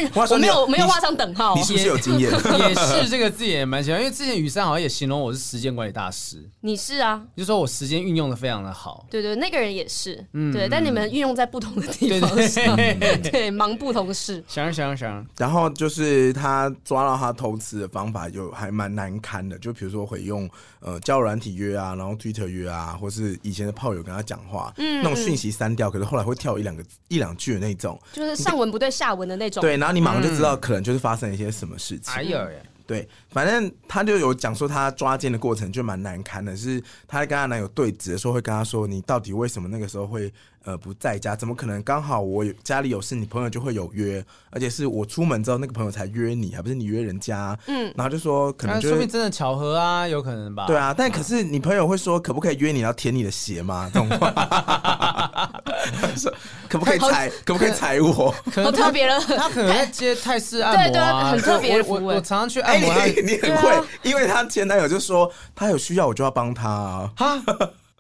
[0.32, 1.54] 我没有没有画上等号。
[1.56, 2.32] 你是不是有经验？
[2.68, 6.44] 也是这个字也蛮喜欢，因为之前雨珊好像也形容我是时间管理大师。
[6.62, 9.06] 你是啊，就说我时间运用的非常的好。
[9.12, 14.44] 对，对对，那个人也是，嗯、对，但你们运用在不同的地方上，对，对，对，忙不同事。
[14.48, 28.00] 想想想，然后就是他抓到他偷吃的方法，有还蛮难堪的，就比如说会用呃交友软体约啊，然后 Twitter 约啊，或是以前的炮友跟他讲话，嗯，那种讯息删掉，可是后来会跳一两个一两句的那种。
[28.26, 32.14] 就是上文不对下文的那种，对，然后你马上就知道可能就是发生了一些什么事情。
[32.14, 32.48] 哎呀，
[32.86, 40.32] 对，反正他就有讲说他抓奸的过程就蛮难堪的，是他跟他男友对峙的时候会跟他说：“你到底为什么那个时候会？”
[40.66, 41.84] 呃，不在家，怎么可能？
[41.84, 47.60] 刚好我有家里有事，你朋友就会有约，而且是我出门之后，那个朋友才约你，还不是你约人家。
[47.68, 50.66] 嗯，然后就说可能就说明真的巧合啊，有可能吧？
[50.66, 53.92] 对啊，但可是你朋友会说，可不可以约你要舔你的鞋吗？
[53.94, 55.52] 这种话，
[56.70, 57.30] 可不可以踩？
[57.46, 58.34] 可不可以踩我？
[58.54, 61.82] 可能特别了，他可能在接泰式按摩啊，很特别。
[61.84, 67.12] 我我常常去按摩，你你很会，因为他前男友就说他有需要，我就要帮他啊。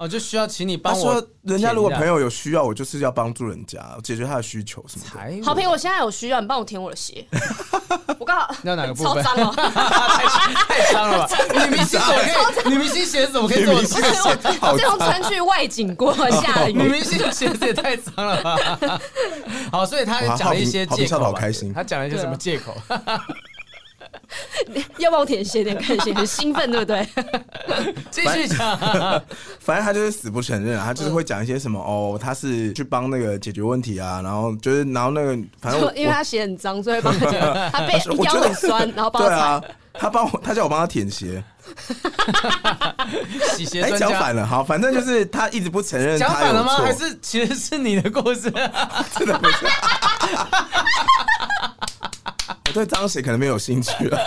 [0.04, 1.14] 哦，就需要请你帮我。
[1.14, 5.46] 他说，人家如果朋友有需要，我就是要帮助人家，解决他的需求什么的。
[5.46, 7.26] 好评，我现在有需要，你帮我舔我的鞋。
[8.20, 9.24] 我刚好要哪个部分？
[9.24, 11.30] 超脏哦， 太脏了吧？
[11.56, 12.74] 女明星怎么可以？
[12.74, 14.54] 女明星鞋子怎么可以这么脏？
[14.62, 16.74] 我最后穿去外景过下雨。
[16.74, 19.00] 女明星鞋子也太脏了吧？
[19.72, 21.20] 好，所以他讲了一些借口。
[21.20, 21.74] 好开心。
[21.74, 22.76] 他讲了一些什么借口？
[24.98, 27.08] 要不要舔鞋点看鞋，很兴奋，对不对？
[28.12, 28.78] 继续讲。
[29.60, 37.70] 反正 他就是死不承认，他就是会讲一些什么哦，他是去帮那个解决问题啊，然后就是然后那个反正因为他鞋很脏，所以帮他解决。
[37.72, 39.62] 他被腰很酸，然后帮他对啊，
[39.94, 41.44] 他帮我，他叫我帮他舔鞋。
[43.56, 46.20] 洗鞋专家讲反了，好，反正就是他一直不承认。
[46.20, 46.76] 讲反了吗？
[46.78, 48.52] 还是其实是你的故事？
[49.16, 49.66] 真的不是。
[52.74, 54.18] 我对脏鞋可能没有兴趣了。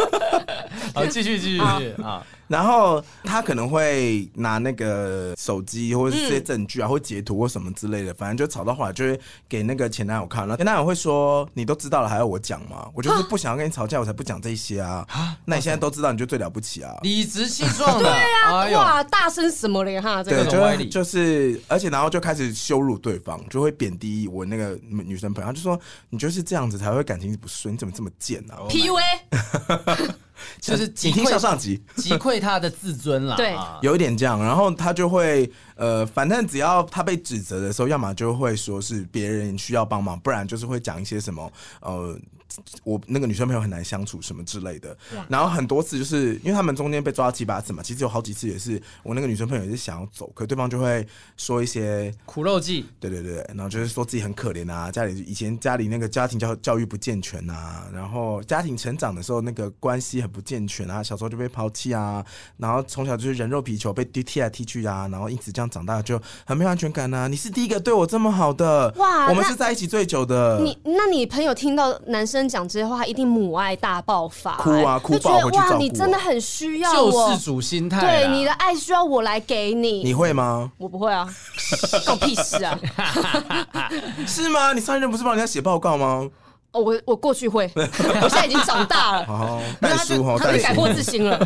[0.94, 2.24] 好，继续继续继续啊。
[2.48, 10.42] 然后他可能会拿那个手机或者是这些证据啊，或截图或什么之类的，反正就吵到后来就会给那个前男友看。
[10.42, 12.88] 然后前男友会说：“你都知道了，还要我讲吗？
[12.94, 15.06] 我就是不想要跟你吵架，我才不讲这些啊。
[15.44, 18.04] 那你现在都知道，你就最了不起啊， 理直气壮的。
[18.04, 18.12] 对
[18.44, 20.22] 啊，哇，大声什么嘞哈？
[20.22, 25.78] 这个歪理就是，而且然后就开始羞辱对方，就会贬低我那个女生朋友，他就说
[26.10, 30.14] 你就是这样子才会感情不顺，你怎么这么贱啊？PUA。
[30.60, 33.36] 就是警惕上上级， 击溃他的自尊啦。
[33.36, 42.18] 对，有一点这样，然后他就会呃，反正只要他被指责的时候，要么就会说是别人需要帮忙，不然就是会讲一些什么呃。
[42.84, 44.96] 我那个女生朋友很难相处什么之类的，
[45.28, 62.24] 然后很多次就是因为他们中间被抓了七八次嘛，其实有好几次也是我那个女生朋友也是想要走，可对方就会说一些苦肉计，对对对，然后就是说自己很可怜啊，家里以前家里那个家庭教教育不健全啊，然后家庭成长的时候那个关系很不健全啊，小时候就被抛弃啊，
[62.56, 67.28] 然后从小就是人肉皮球被踢踢来踢去啊，然后因此这样长大就很没有安全感啊。
[67.28, 70.60] 你是第一个对我这么好的，哇，我们是在一起最久的。
[70.60, 80.70] 你那你朋友听到男生讲这些话，一定母爱大爆发，哭啊哭爆，就觉得哇，你真的很需要救世主心态，对你的爱需要我来给你，你会吗？
[80.78, 81.28] 我不会啊，
[82.04, 82.78] 关我屁事啊，
[84.26, 84.72] 是吗？
[84.72, 86.28] 你上一任不是帮人家写报告吗？
[86.78, 89.26] 我我过去会， 我现在已经长大了。
[89.26, 91.38] 好，代书哈，他改过自新了。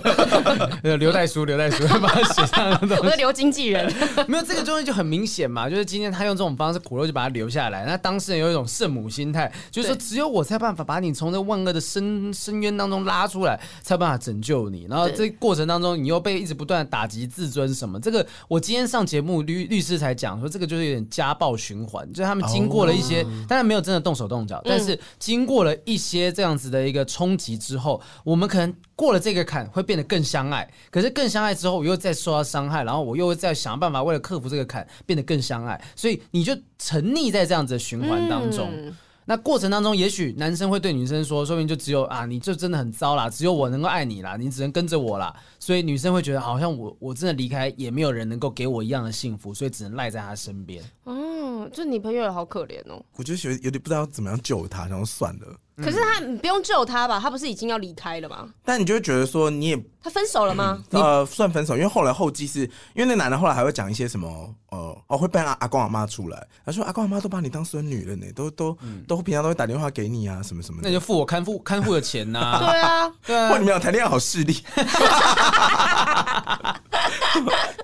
[0.98, 2.80] 刘代书，刘代书，把他写上了。
[3.02, 3.92] 我是刘经纪人。
[4.26, 7.84] 没有这个东西就很明显嘛，就是今天他用这种方式苦肉就把他留下来。
[7.84, 14.86] 那当事人有一种圣母心态，就是说只有我才有办法把你从这万恶的深深渊当中拉出来，才有办法拯救你。
[14.88, 17.98] 然后这过程当中，你又被一直不断的打击自尊什么。
[18.00, 24.98] 这个我今天上节目律律师才讲说，这个就是有点家暴循环，就是他们经过了一些，当然没有真的动手动脚，但是。
[25.20, 30.68] 经过了一些这样子的一个冲击之后，我们可能过了这个坎，会变得更相爱。
[30.90, 35.80] 可是更相爱之后，我又再受到伤害，然后我又会再想办法为了克服这个坎，变得更相爱。
[35.94, 38.68] 所以你就沉溺在这样子的循环当中。
[38.72, 50.82] 嗯那过程当中，也许男生会对女生说：“说明就只有啊，你就真的很糟啦，只有我能够爱你啦，你只能跟着我啦。”所以女生会觉得，好像我我真的离开，也没有人能够给我一样的幸福，所以只能赖在他身边。
[51.04, 53.00] 哦，就你朋友也好可怜哦。
[53.16, 55.56] 我就觉得有有点不知道怎么样救他，然后算了。
[55.76, 57.18] 可是他你不用救他吧？
[57.18, 58.52] 他不是已经要离开了吗？
[58.62, 60.82] 但你就会觉得说，你也他分手了吗？
[60.90, 62.60] 嗯、呃，算分手，因为后来后继是
[62.94, 72.58] 因为那男的后来还会讲一些什么，呃，哦，会帮阿阿公阿妈出来，他说阿公阿妈都把你当孙女了呢，都都、嗯、都平常都会打电话给你啊，什么什么的，那就付我看护看护的钱呐、啊。
[72.70, 74.52] 对啊，对啊，哇，你们俩谈恋爱好势利。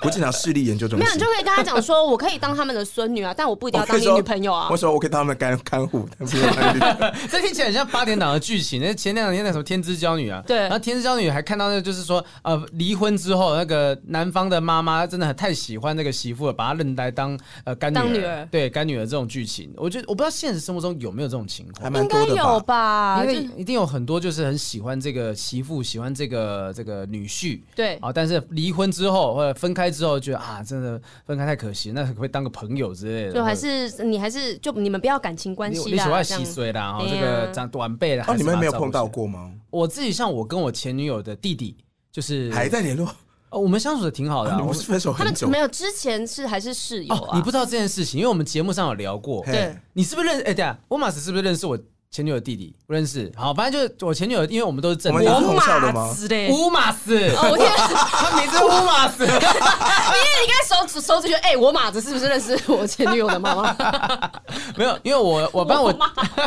[0.00, 4.68] 国际上势力研究中心，没有，你就可以跟他讲说，我可以当他们的孙女啊，但我不一定要当你女朋友啊。
[4.70, 6.08] 我说我可以当他们的看看护，
[7.30, 8.80] 这听起来很像八点档的剧情。
[8.80, 23.22] 那前两天那什么天之娇女啊，对，然后天之娇女还看到那个就是说，呃，离婚之后那个男方的妈妈真的很太喜欢那个媳妇了，把她认来当呃干女儿，女儿对干女儿这种剧情，我觉得我不知道现实生活中有没有这种情况，应该有吧？
[23.22, 33.34] 因为一定有很多就是很喜欢这个媳妇，喜欢这个这个女婿，对啊，但是离婚之后或者分开之后，觉得啊，真的分开太可惜，那可不可以当个朋友之类的？
[33.34, 39.52] 就还是你还是就你们不要感情关系啦，你喜欢稀碎啦，然后这个长短辈的，哦，你们没有碰到过吗？
[39.70, 41.76] 我自己像我跟我前女友的弟弟，
[42.10, 43.06] 就是还在联络，
[43.50, 47.36] 哦，我们相处的挺好的，我们是分手很久，没有之前是还是室友啊？
[47.36, 50.40] 你不知道这件事情，因为我们节目上有聊过，对，你是不是认？
[50.42, 51.78] 哎，对啊，我马斯是不是认识我？
[52.10, 55.20] 前女友弟弟不认识，好，反正就是我前女友，因为我们都是正的。
[55.20, 59.24] 乌马斯的乌马斯，我天， 他名字乌马斯。
[59.26, 63.76] 因为你刚才手指手指就，哎，我马子是不是认识我前女友的妈妈？
[64.76, 65.94] 没有，因为我我帮我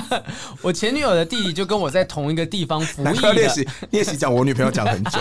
[0.63, 3.33] 我前女友的弟弟就跟我在同一个地方服役的。
[3.33, 5.19] 练习练习讲我女朋友讲很久。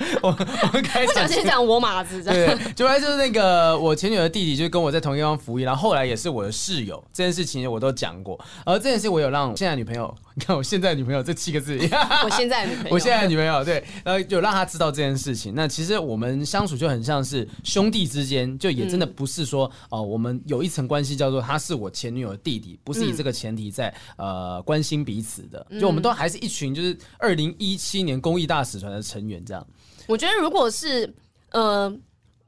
[0.22, 0.28] 我
[0.62, 8.38] 我们开始讲我马子，这样对，就来就是那个我前女友的弟弟，就跟我在同一个地方服役，然后后来也是我的室友，这件事情我都讲过。
[8.64, 11.78] 而这件事我有让现在女朋友，你看我现在女朋友这七个字，
[12.24, 15.54] 我现在女朋友，我现在女朋友对，然后有让她知道这件事情。
[15.54, 25.66] 那其实我们相处就很像是兄弟之间，就也真的不是说哦、呃，我们有一层关系叫做他是我前女友的弟弟，不是以这个前提在呃关心彼此的。
[25.78, 29.66] 就我们都还是一群就是二零一七年公益大使团的成员这样。
[30.10, 31.08] 我觉得如果是
[31.52, 31.88] 呃，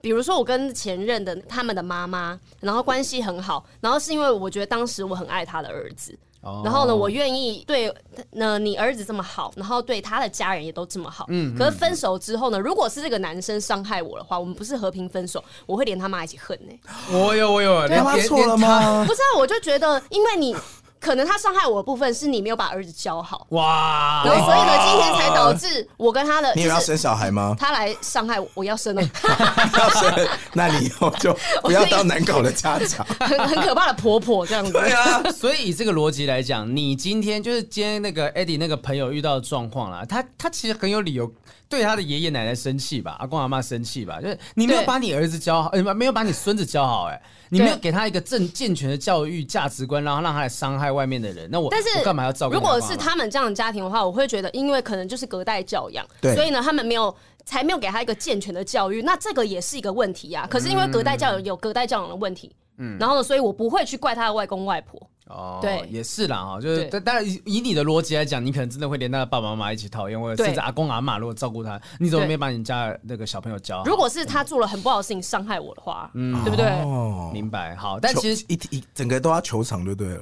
[0.00, 7.94] 比如说我跟前任的他们的妈妈，然后关系很好，然后是因为我觉得当时我很爱他的儿子，哦、然后呢，我愿意对
[8.32, 11.26] 那你儿子这么好，然后对他的家人也都这么好。
[11.28, 17.16] 嗯，可是分手之后呢，如果是这个男生伤害我的话，我们不是和平分手，我会连他妈一起恨呢、欸。
[17.16, 19.04] 我有，我有，连他错了吗？
[19.06, 20.56] 不是啊，我就觉得因为你。
[21.02, 26.54] 可能他伤害我的部分是你没有把儿子教好哇，然后所以呢，今天才导致我跟他的。
[26.54, 27.56] 你有要生小孩吗？
[27.58, 29.02] 他来伤害我，我要生了。
[29.76, 34.70] 要生，那你以后就不要当难搞的家长，很很可怕的婆婆这样子。
[34.70, 41.28] 对啊，所以以这个逻辑来讲，你今天就是今天那个 Eddie 那个朋友遇到的状况啦，他他其实很有理由。
[41.68, 51.48] 对他的爷爷奶奶生气吧，阿公阿妈生气吧，就是你没有把你儿子教好，呃，没有把你孙子教好，哎，你没有给他一个正健全的教育价值观，然后让他来伤害外面的人。
[51.50, 52.54] 那我但是我干嘛要照顾？
[52.54, 60.46] 如果是他们这样的家庭的话，我会觉得，因为可能就是隔代教养，对，所以呢，他们没有才没有给他一个健全的教育，那这个也是一个问题呀。
[60.50, 65.00] 可是因为隔代教养有隔代教养的问题，嗯，然后呢，所以我不会去怪他的外公外婆。
[65.32, 73.78] 哦，对，也是啦，哈，就是，但当然以你的逻辑来讲，你可能真的会连他的爸爸妈妈一起讨厌，或者甚至阿公阿妈如果照顾他，你怎么没把你家那个小朋友教？
[73.78, 73.84] 好？
[73.84, 76.66] 如果是他做了很不好的事情伤害我的话，嗯，对不对？
[76.66, 77.74] 哦，明白。
[77.76, 80.20] 好，但其实一一整个都要球场就对了，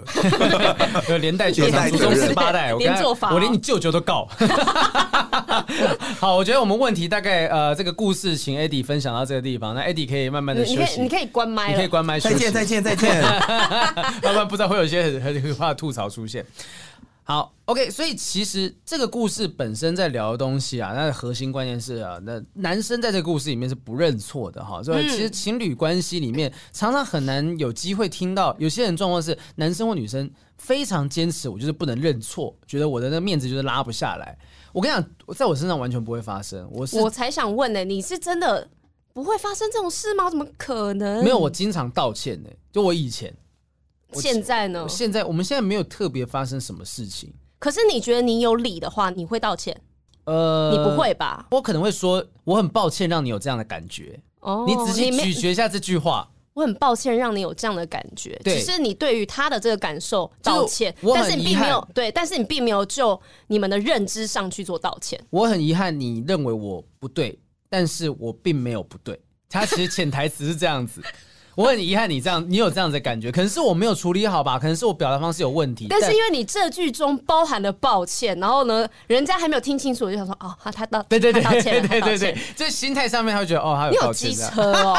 [1.19, 4.29] 连带连带祖宗十八代，我连做法，我连你舅舅都告。
[6.21, 13.21] 好，我觉得我们问题大概呃，这个故事请 Eddie 分享到这个地方，那 Eddie 可以慢慢的休息，你可以关麦，你可以关麦，再见再见再见，
[14.23, 16.45] 慢慢不知道会有些很很可怕吐槽出现。
[17.23, 34.37] 好，OK，所以其实这个故事本身在聊的东西啊，那核心关键是啊，那男生在这个故事里面是不认错的哈，所以其实情侣关系里面常常很难有机会听到有些人状况是男生或女生非常坚持，我就是不能认错，觉得我的那个面子就是拉不下来。
[34.73, 36.69] 我跟你讲，在我身上完全不会发生。
[36.73, 38.69] 我是我才想问呢、你是真的
[39.13, 40.29] 不会发生这种事吗？
[40.29, 41.23] 怎么可能？
[41.23, 43.33] 没有，我经常道歉呢、就我以前，
[44.15, 44.87] 现在呢？
[44.89, 47.33] 现在我们现在没有特别发生什么事情。
[47.59, 49.79] 可是你觉得你有理的话，你会道歉？
[50.25, 51.47] 呃，你不会吧？
[51.51, 54.19] 我可能会说，我很抱歉让你有这样的感觉。
[54.41, 56.31] 哦，你仔细咀嚼一下这句话。
[56.53, 65.19] 我很抱歉让你有这样的感觉，只是你对于他的这个感受道歉，但是你并没有对，但是你并没有就你们的认知上去做道歉。
[65.31, 69.19] 我很遗憾你认为我不对，但是我并没有不对，
[69.49, 71.01] 他其实潜台词是这样子。
[71.61, 75.87] 我很遗憾你这样，你有这样子的感觉，可能是我没有处理好吧，可能是我表达方式有问题。
[75.91, 84.31] 但是因为你这句中包含了抱歉，然后呢，人家还没有听清楚，我就想说，哦，他他道，对对对，道歉，对对对，这心态上面他会觉得，哦，他有抱歉。
[84.31, 84.97] 你有机车哦，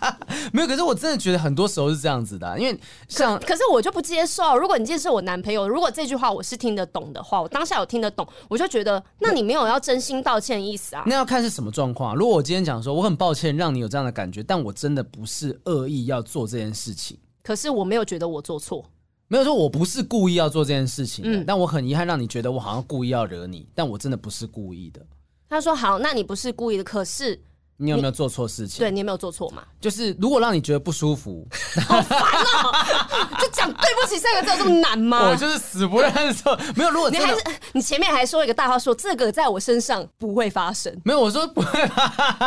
[0.52, 4.58] 没有，可是我真的觉得很多时候是这样子的，啊，因为像可，可是我就不接受。
[4.58, 11.04] 如果你接受我男朋友，如果这句话我是听得懂的话，我当下有听得懂，我就觉得，那你没有要真心道歉的意思啊？
[11.06, 12.14] 那要看是什么状况。
[12.14, 16.82] 如果我今天讲说，我很抱歉让你有这样的感觉，但我真的不是恶意要做这件事。
[16.82, 18.84] 事情，可是我没有觉得我做错，
[19.28, 25.00] 没有说我不是故意要做这件事情的，嗯，但我很遗憾让你觉得我好像故意要惹你，但我真的不是故意的。
[25.48, 27.40] 他说：“好，那你不是故意的，可是。”
[27.82, 28.78] 你有没有做错事情？
[28.78, 29.62] 对，你有没有做错嘛？
[29.80, 31.46] 就是如果让你觉得不舒服，
[31.88, 32.72] 好烦哦！
[33.40, 35.28] 就讲对不起三个字有这么难吗？
[35.28, 36.56] 我就是死不认错。
[36.76, 37.42] 没有，如果你还是
[37.72, 40.96] 你前面还说一个大话，说这个在我身上不会发生。
[41.04, 41.90] 没有，我说不会，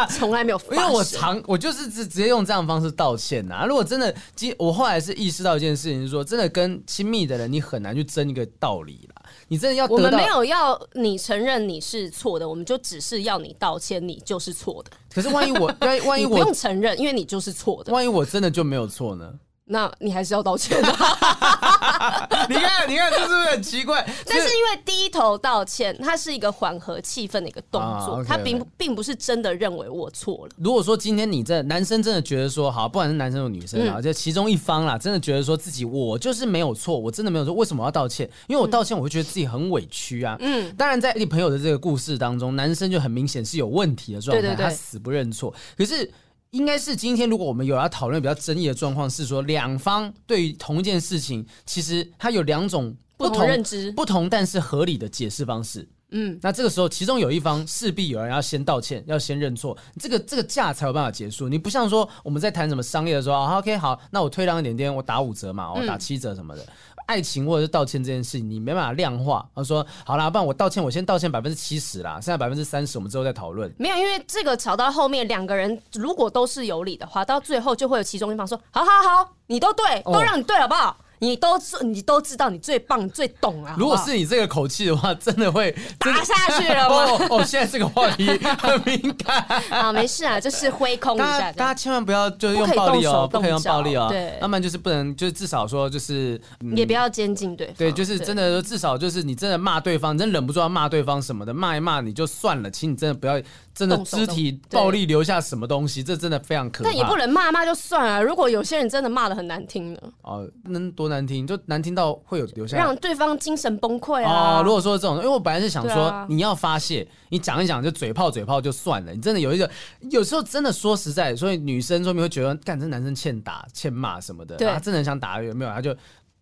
[0.09, 0.77] 从来没有发生。
[0.77, 3.65] 因为我常我就是直直接用这样的方式道歉呐。
[3.67, 4.15] 如果真的，
[4.57, 9.21] 我后来是意识到一件事情，是说真的跟亲密的人，你很难去争一个道理啦。
[9.47, 14.91] 你真的要，我们没有要你承认你是错的，我们就只是要你道歉，你就是错的。
[15.13, 17.93] 可是万一我， 万万一我不用承认，因为你就是错的。
[17.93, 19.33] 万一我真的就没有错呢？
[19.65, 20.87] 那你还是要道歉的。
[22.49, 24.05] 你看，你看，这是不是很奇怪？
[24.25, 28.43] 但是因为低头道歉，它是一个缓和气氛的一个动作，他、啊 okay, okay.
[28.43, 30.55] 并并不是真的认为我错了。
[30.57, 38.29] 如果说今天你这男生真的觉得说，好，不管是男生或女生啊，就、嗯、其中一方啦，真的觉得说自己我就是没有错，我真的没有错，为什么要道歉？
[38.47, 40.35] 因为我道歉，我会觉得自己很委屈啊。
[40.39, 45.53] 嗯，当然，在你朋友的这个故事当中，男生就很明显是有问题的状态，他死不认错。
[45.77, 46.11] 可是。
[46.55, 55.85] 应该是今天，如果我们有要讨论比较争议的状况，是说两方对于同一件事情，其实它有两种不同，认知，不同但是合理的解释方式。
[56.11, 61.49] 嗯，那这个时候其中有一方势必有人要先道歉，要先认错，这个这个架才有办法结束。
[61.49, 66.63] 你不像说我们在谈什么商业的时候，啊，OK 好，那我退让一点点，我打五折嘛，我打七折什么的。
[66.63, 66.67] 嗯
[67.05, 69.47] 爱情或者是道歉这件事情，你没办法量化。
[69.55, 83.75] 他说：“好啦，不然我道歉，我先道歉百分之七十啦，剩下百分之三十我们之后再讨论。”没有，因为这个吵到后面，两个人如果都是有理的话，到最后就会有其中一方说：“好好好，你都对，都让你对，好不好？”哦你都你都知道，你最棒最懂啊！
[83.77, 86.95] 如果是你这个口气的话，真的会打下去了吗？
[87.27, 88.27] 哦，哦，现在这个话题
[88.59, 89.37] 很敏感
[89.69, 91.51] 啊，没事啊，就是挥空一下。
[91.53, 94.07] 大家千万不要就是用暴力哦，不可以用暴力哦。
[94.09, 96.39] 对，要不然就是不能，就是至少说就是
[96.75, 97.75] 也不要监禁对方。
[97.77, 103.41] 对，就是真的至少就是你真的骂对方，真忍不住要骂对方什么的，骂一骂你就算了，请你真的不要。
[103.75, 106.89] 真的肢体暴力留下什么东西，这真的非常可怕。
[106.89, 108.23] 但也不能骂骂就算了。
[108.23, 109.99] 如果有些人真的骂的很难听呢？
[110.21, 111.45] 哦，能多难听？
[111.45, 114.59] 就难听到会有留下，让对方精神崩溃啊！
[114.59, 119.13] 哦，如果说这种，因为我本来是想说，你要发泄，你讲一讲就嘴炮嘴炮就算了。
[119.13, 119.69] 你真的有一个，
[120.11, 125.71] 有时候真的说实在，所以女生说明会觉得，干这男生欠打欠骂什么的，他真的很想打，有没有？
[125.71, 125.95] 他就。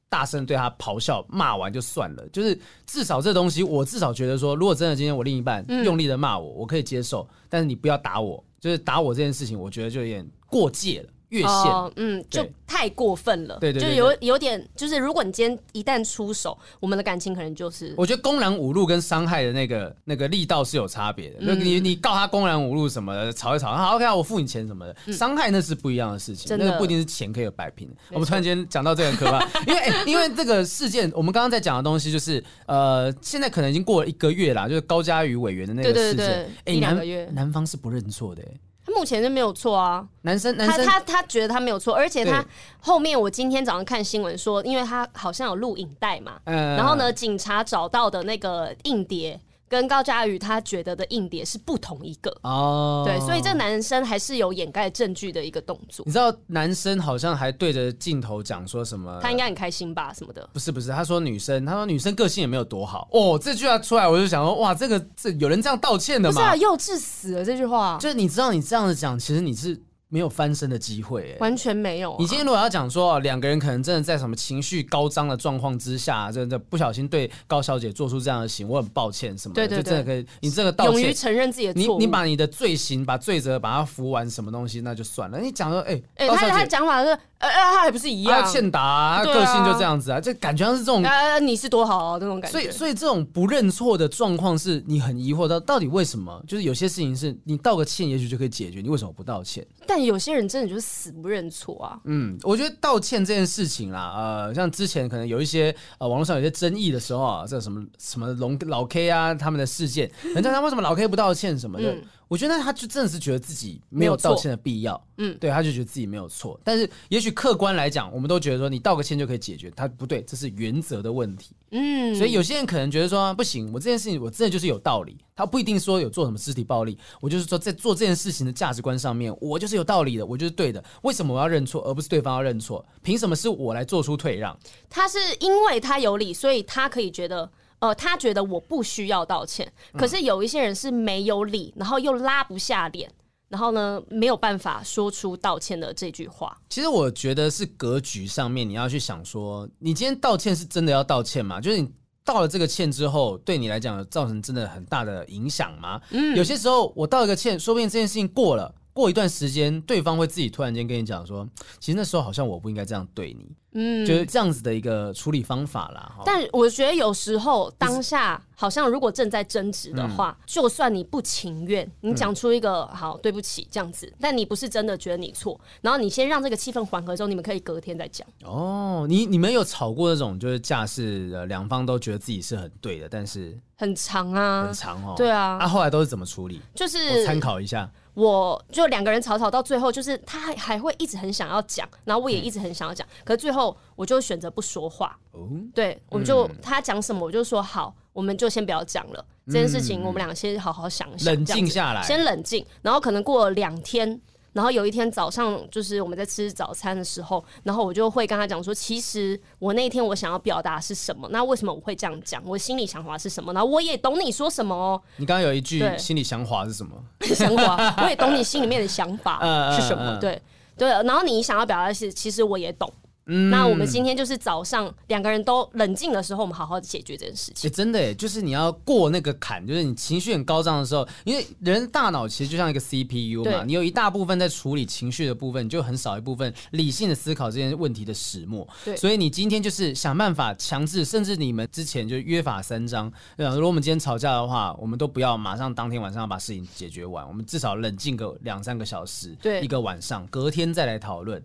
[0.09, 2.23] 大声对他咆哮，骂完就算了。
[2.31, 2.55] 就是
[2.85, 7.27] 至少这东西，我至少觉得说，如果真的今天我另一半用力的骂我，我可以接受。
[7.49, 11.09] 但是你不要打我，就是打我这件事情，我觉得就有点过界了。
[11.33, 21.37] 越线，嗯，就太过分了，对对，就有有点，就是如果你今天一旦出手，我们的感情可能就是，我觉得公然侮辱跟伤害的那个那个力道是有差别的。
[21.39, 27.89] 那你你告他公然侮辱什么的，吵一吵，好 OK，我付你钱什么的，伤害那是不一样的事情，那个不一定是钱可以摆平。
[28.11, 38.43] 我们突然间讲到这个很可怕， 因为因为这个事件，我们刚刚在讲的东西就是，呃，现在可能已经过了一个月啦，就是高嘉瑜委员的那个事件，哎两个月，男方是不认错的。
[38.85, 42.43] 他目前是没有错啊，男生，男生他他他觉得他没有错，而且他
[42.79, 49.39] 后面我今天早上看新闻说，因为他好像有录影带嘛，嗯，然后呢，警察找到的那个硬碟。
[49.73, 56.03] 跟高佳宇他觉得的硬碟是不同一个哦，对，所以这男生还是有掩盖证据的一个动作。
[56.05, 59.19] 你知道男生好像还对着镜头讲说什么？
[59.21, 60.13] 他应该很开心吧？
[60.13, 60.47] 什么的？
[60.53, 63.39] 不是不是，他说女生，他说女生个性也没有多好哦。
[63.41, 66.35] 这句话出来，我就想说，哇，这个这有人这样道歉的吗？
[66.35, 67.97] 不是啊，幼稚死了这句话。
[67.99, 69.81] 就是你知道，你这样子讲，其实你是。
[70.13, 72.17] 没有翻身的机会，欸，完全没有，啊。
[72.19, 85.39] 你今天如果要讲说两个人可能真的在什么情绪高涨的状况之下，真的不小心对高小姐做出这样的行为，我很抱歉什么的，对对对，就真的可以，你这个道歉，勇于承认自己的错，你你把你的罪行、把罪责把它服完，什么东西那就算了。
[85.39, 87.17] 你讲说，哎、欸，哎、欸，他他讲法是。
[87.43, 91.03] 呃呃，他还不是一样，欠打、啊，他个性就这样子啊，就感觉像是这种。
[91.03, 92.57] 呃，你是多好啊，这种感觉。
[92.57, 96.41] 所以，所以这种不认错的状况，是你很疑惑到到底为什么？
[96.47, 99.65] 就是有些事情是你道个歉，也许就可以解决，你为什么不道歉？
[99.85, 101.99] 但有些人真的就是死不认错啊。
[102.05, 111.91] 嗯，我觉得道歉这件事情啦，呃，像之前可能有一些呃网络上有些争议的时候啊，这什么什么龙老 K 啊他们的事件，人家他为什么老 K 不道歉什么的。
[111.91, 116.59] 嗯我觉得他就真的是觉得自己没有道歉的必要，嗯，对，他就觉得自己没有错。
[116.63, 122.15] 但是也许客观来讲，我们都觉得说你道个歉就可以解决，他不对，这是原则的问题，嗯。
[122.15, 130.83] 所以有些人可能觉得说不行，我这件事情我真的就是有道理，他不一定说有做什么肢体暴力，我就是说在做这件事情的价值观上面，我就是有道理的，我就是对的。
[131.03, 132.83] 为什么我要认错，而不是对方要认错？
[133.01, 134.57] 凭什么是我来做出退让？
[134.89, 137.49] 他是因为他有理，所以他可以觉得。
[137.83, 143.11] 呃，他觉得我不需要道歉，可是有一些人是没有理，然后又拉不下脸，
[143.49, 146.57] 然后呢，没有办法说出道歉的这句话。
[146.69, 151.59] 其实我觉得是格局上面，你要去想说，你今天道歉是真的要道歉吗？
[151.59, 151.91] 就是你
[152.23, 155.99] 道了这个歉之后，对你来讲造成真的很大的影响吗？
[156.11, 158.73] 嗯，有些时候我道了个歉，说不定这件事情过了。
[158.93, 161.47] 过一段时间，对方会自己突然间跟你讲说，
[161.79, 166.15] 其实那时候好像我不应该这样对你，嗯，就是这样子的一个处理方法啦。
[166.23, 178.27] 但我觉得有时候当下好像如果正在争执的话，嗯、就算你不情愿，你讲出一个好对不起这样子，但你不是真的觉得你错，然后你先让这个气氛缓和之后，你们可以隔天再讲。
[178.43, 186.61] 哦，你你们有吵过那种就是架势呃两方都觉得自己是很对的，但是很长啊，很长哦，对啊，那、啊、后来都是怎么处理？
[186.75, 187.91] 就是我参考一下。
[188.13, 195.17] 我就两个人吵吵到最后，就是他还还会一直很想要讲，然后我也一直很想要讲，嗯、可是最后我就选择不说话。
[195.31, 199.25] 哦，对，我们就、嗯、他讲什么我就说好，我们就先不要讲了。
[199.47, 204.21] 这件事情我们俩先好好想一想，冷静下来，先冷静，然后可能过了两天。
[204.53, 212.41] 然后有一天早上，就是我们在吃早餐的时候，然后我就会跟他讲说，其实我那天我想要表达是什么，那为什么我会这样讲？
[212.45, 213.51] 我心里想法是什么？
[213.53, 215.01] 然后我也懂你说什么哦。
[215.17, 216.95] 你刚刚有一句心里想法是什么？
[217.35, 219.39] 想法，我也懂你心里面的想法
[219.75, 220.17] 是什么？
[220.21, 220.41] 对
[220.77, 220.89] 对。
[220.89, 222.91] 然后你想要表达的是，其实我也懂。
[223.25, 227.69] 嗯，那我们今天就是早上两个人都冷静的时候，我们好好的解决这件事情。
[227.69, 238.67] 欸、真的哎，就是你要过那个坎，就是你情绪很高涨的时候，因为人大脑其实就像一个 CPU 嘛，你有一大部分在处理情绪的部分，就很少一部分理性的思考这件问题的始末。
[238.83, 243.53] 对，所以你今天就是想办法强制，甚至你们之前就约法三章，对吧？
[243.53, 251.41] 如果我们今天吵架的话，我们都不要马上当天晚上要把事情解决完，我们至少冷静个两三个小时，对，一个晚上，隔天再来讨论。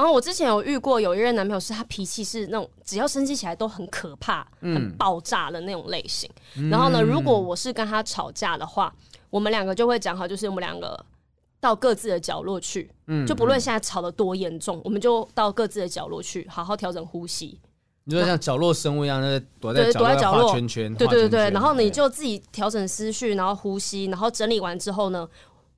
[0.00, 6.26] 然后我之前有遇过有一任男朋友，是他脾气是那种只要生气起来都很可怕、嗯、很爆炸的那种类型。
[6.56, 8.90] 嗯、然后呢，如果我是跟他吵架的话，
[9.28, 10.98] 我们两个就会讲好，就是我们两个
[11.60, 17.60] 到各自的角落去，嗯、就不论现在吵得多严重，我们就到各自的角落去，好好调整呼吸。
[18.04, 21.50] 你就像角落生物一样，那躲在躲在角落画圈圈，对对对对。
[21.50, 25.28] 然后你就自己调整思绪，然后呼吸，然后整理完之后呢，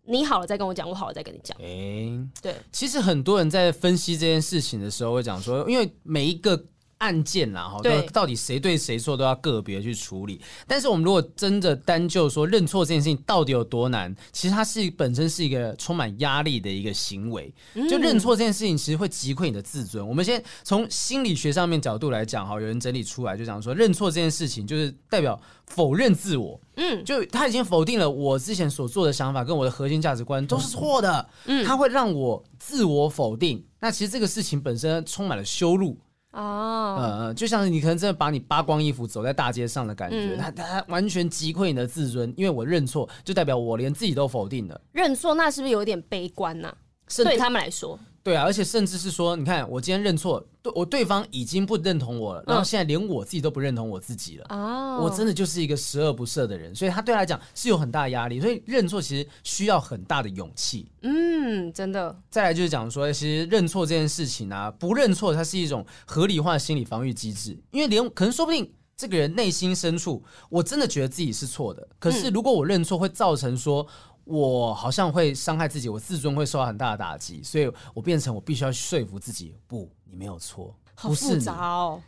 [0.04, 1.56] 你好了再跟我讲，我好了再跟你讲。
[1.60, 6.66] 哎、欸，对，其实很多人在分析这件事情的时候会讲说，因为每一个。
[7.02, 10.40] 案件啦，哈，对，到底谁对谁错都要个别去处理。
[10.68, 17.52] 但是我们如果真的单就说认错这件事情到底有多难，其实它是本身是一个充满压力的一个行为。
[17.90, 20.06] 就认错这件事情，其实会击溃你的自尊。
[20.06, 26.60] 我们先从心理学上面角度来讲，哈，有人整理出来就讲说，认错这件事情就是代表否认自我。
[26.76, 31.28] 嗯，就他已经否定了我之前所做的想法跟我的核心价值观都是错的。
[31.46, 33.64] 嗯，他会让我自我否定。
[33.80, 35.98] 那其实这个事情本身充满了羞辱。
[36.32, 44.80] 哦，呃，就像你可能真的把你扒光衣服走在大街上的感觉，他他、嗯、完全击溃你的自尊，因为我认错，就代表我连自己都否定了。
[44.92, 46.76] 认错那是不是有点悲观呢、啊？
[47.08, 47.98] 是对他们来说。
[48.22, 54.46] 对啊，而且甚至是说，你看我今天认错，对我对方已经不认同我了，嗯、然后现在连我自己都不认同我自己了。
[54.50, 60.88] 哦，我真的就是一个十恶不赦的人，所以他对他来讲是有很大的压力，所以认错其实需要很大的勇气。
[61.00, 62.16] 嗯，真的。
[62.30, 73.84] 再来就是讲说，其实认错这件事情啊，不认错它是一种合理化的心理防御机制，因为连可能说不定这个人内心深处我真的觉得自己是错的，可是如果我认错，会造成说。
[74.24, 80.74] 我好像会伤害自己，我自尊会受到很大的打击，所以我变成我必须要说服自己，不，你没有错。
[80.94, 81.44] 不是你，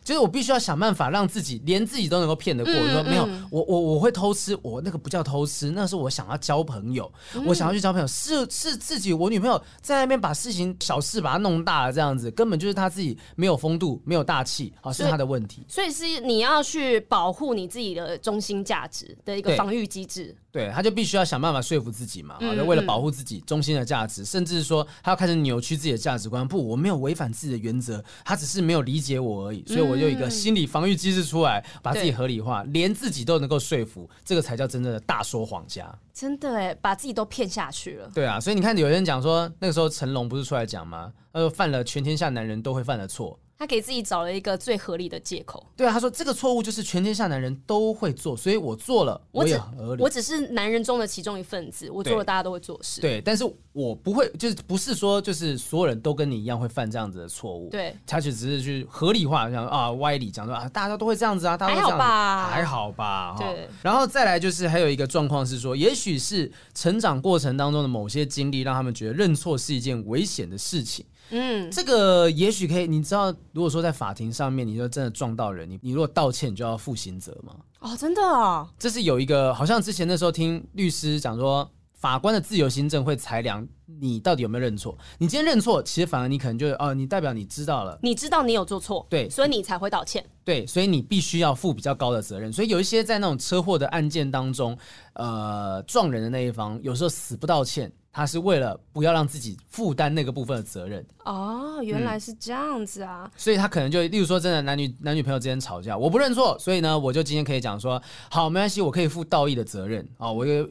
[0.03, 2.71] 就是我必须要想办法让自己连自己都能够骗得过。
[2.71, 7.11] 我说没有，我我我会偷吃，我那个不叫偷吃，那是我想要交朋友，
[7.45, 15.65] 我想要去交朋友，是是自己我女朋友在那边把事情小事把它弄大了，这样子根本就是她自己没有风度，没有大气，啊，是她的问题。
[15.67, 20.33] 所以是你要去保护你自己的中心价值的一个防御机制。
[20.55, 26.47] 对，他就必须要想办法说服自己嘛，就为了保护自己中心的价值，甚至说他要开始扭曲自己的价值观。
[26.47, 28.85] 不，我没有违反自己的原则，他只是没有。
[28.85, 35.91] 理解我而已，所以我有一个心理防御机制出来，把自己合理化，连自己都能够说服，这个才叫真正的大说谎家。
[36.13, 38.07] 真的哎，把自己都骗下去了。
[38.13, 41.11] 对啊，所以你看，有人讲说，那个时候成龙不是出来讲吗？
[41.33, 43.39] 他说犯了全天下男人都会犯的错。
[43.57, 45.65] 他给自己找了一个最合理的借口。
[45.75, 50.03] 对啊，他说这个错误就是全天下男人都会做，所以我做了，我也很合理。
[50.03, 52.99] 我只是男人中的其中一份子，我做了大家都会做事。
[52.99, 57.69] 对，但是我不会，就是不是说就是所有人都跟你一样会犯这样子的错误。
[57.69, 63.35] 对，他就只是去合理化，像啊歪理讲说啊，大家都会这样子啊，大家都会这样子，还好吧，还好吧。
[63.39, 63.69] 对。
[63.81, 71.05] 然后再来就是还有一个状况是说，也许是成长过程当中的某些经历，让他们觉得认错是一件危险的事情。
[71.29, 72.87] 嗯，这个也许可以。
[72.87, 77.55] 你知道，如果说在法庭上面，你就真的撞到人，你你如果道歉，你就要负刑责吗？
[77.79, 78.67] 哦，真的啊？
[78.77, 83.67] 这是有一个，好像之前那时候听律师讲说，法官的自由心证会裁量
[83.99, 84.97] 你到底有没有认错。
[85.17, 90.23] 你今天认错，其实反而你可能就哦，你代表你知道了，你知道你有做错，对，所以你才会道歉。
[90.43, 92.53] 对，所以你必须要负比较高的责任。
[92.53, 94.77] 所以有一些在那种车祸的案件当中，
[95.13, 97.91] 呃，撞人的那一方有时候死不道歉。
[98.15, 108.01] 他是为了不要让自己负担那个部分的责任哦，原来是这样子啊，嗯，所以他可能就例如说，真的男女男女朋友之间吵架，我不认错，所以呢，我就今天可以讲说，
[108.31, 110.65] 好，没关系，我可以负道义的责任啊，我有。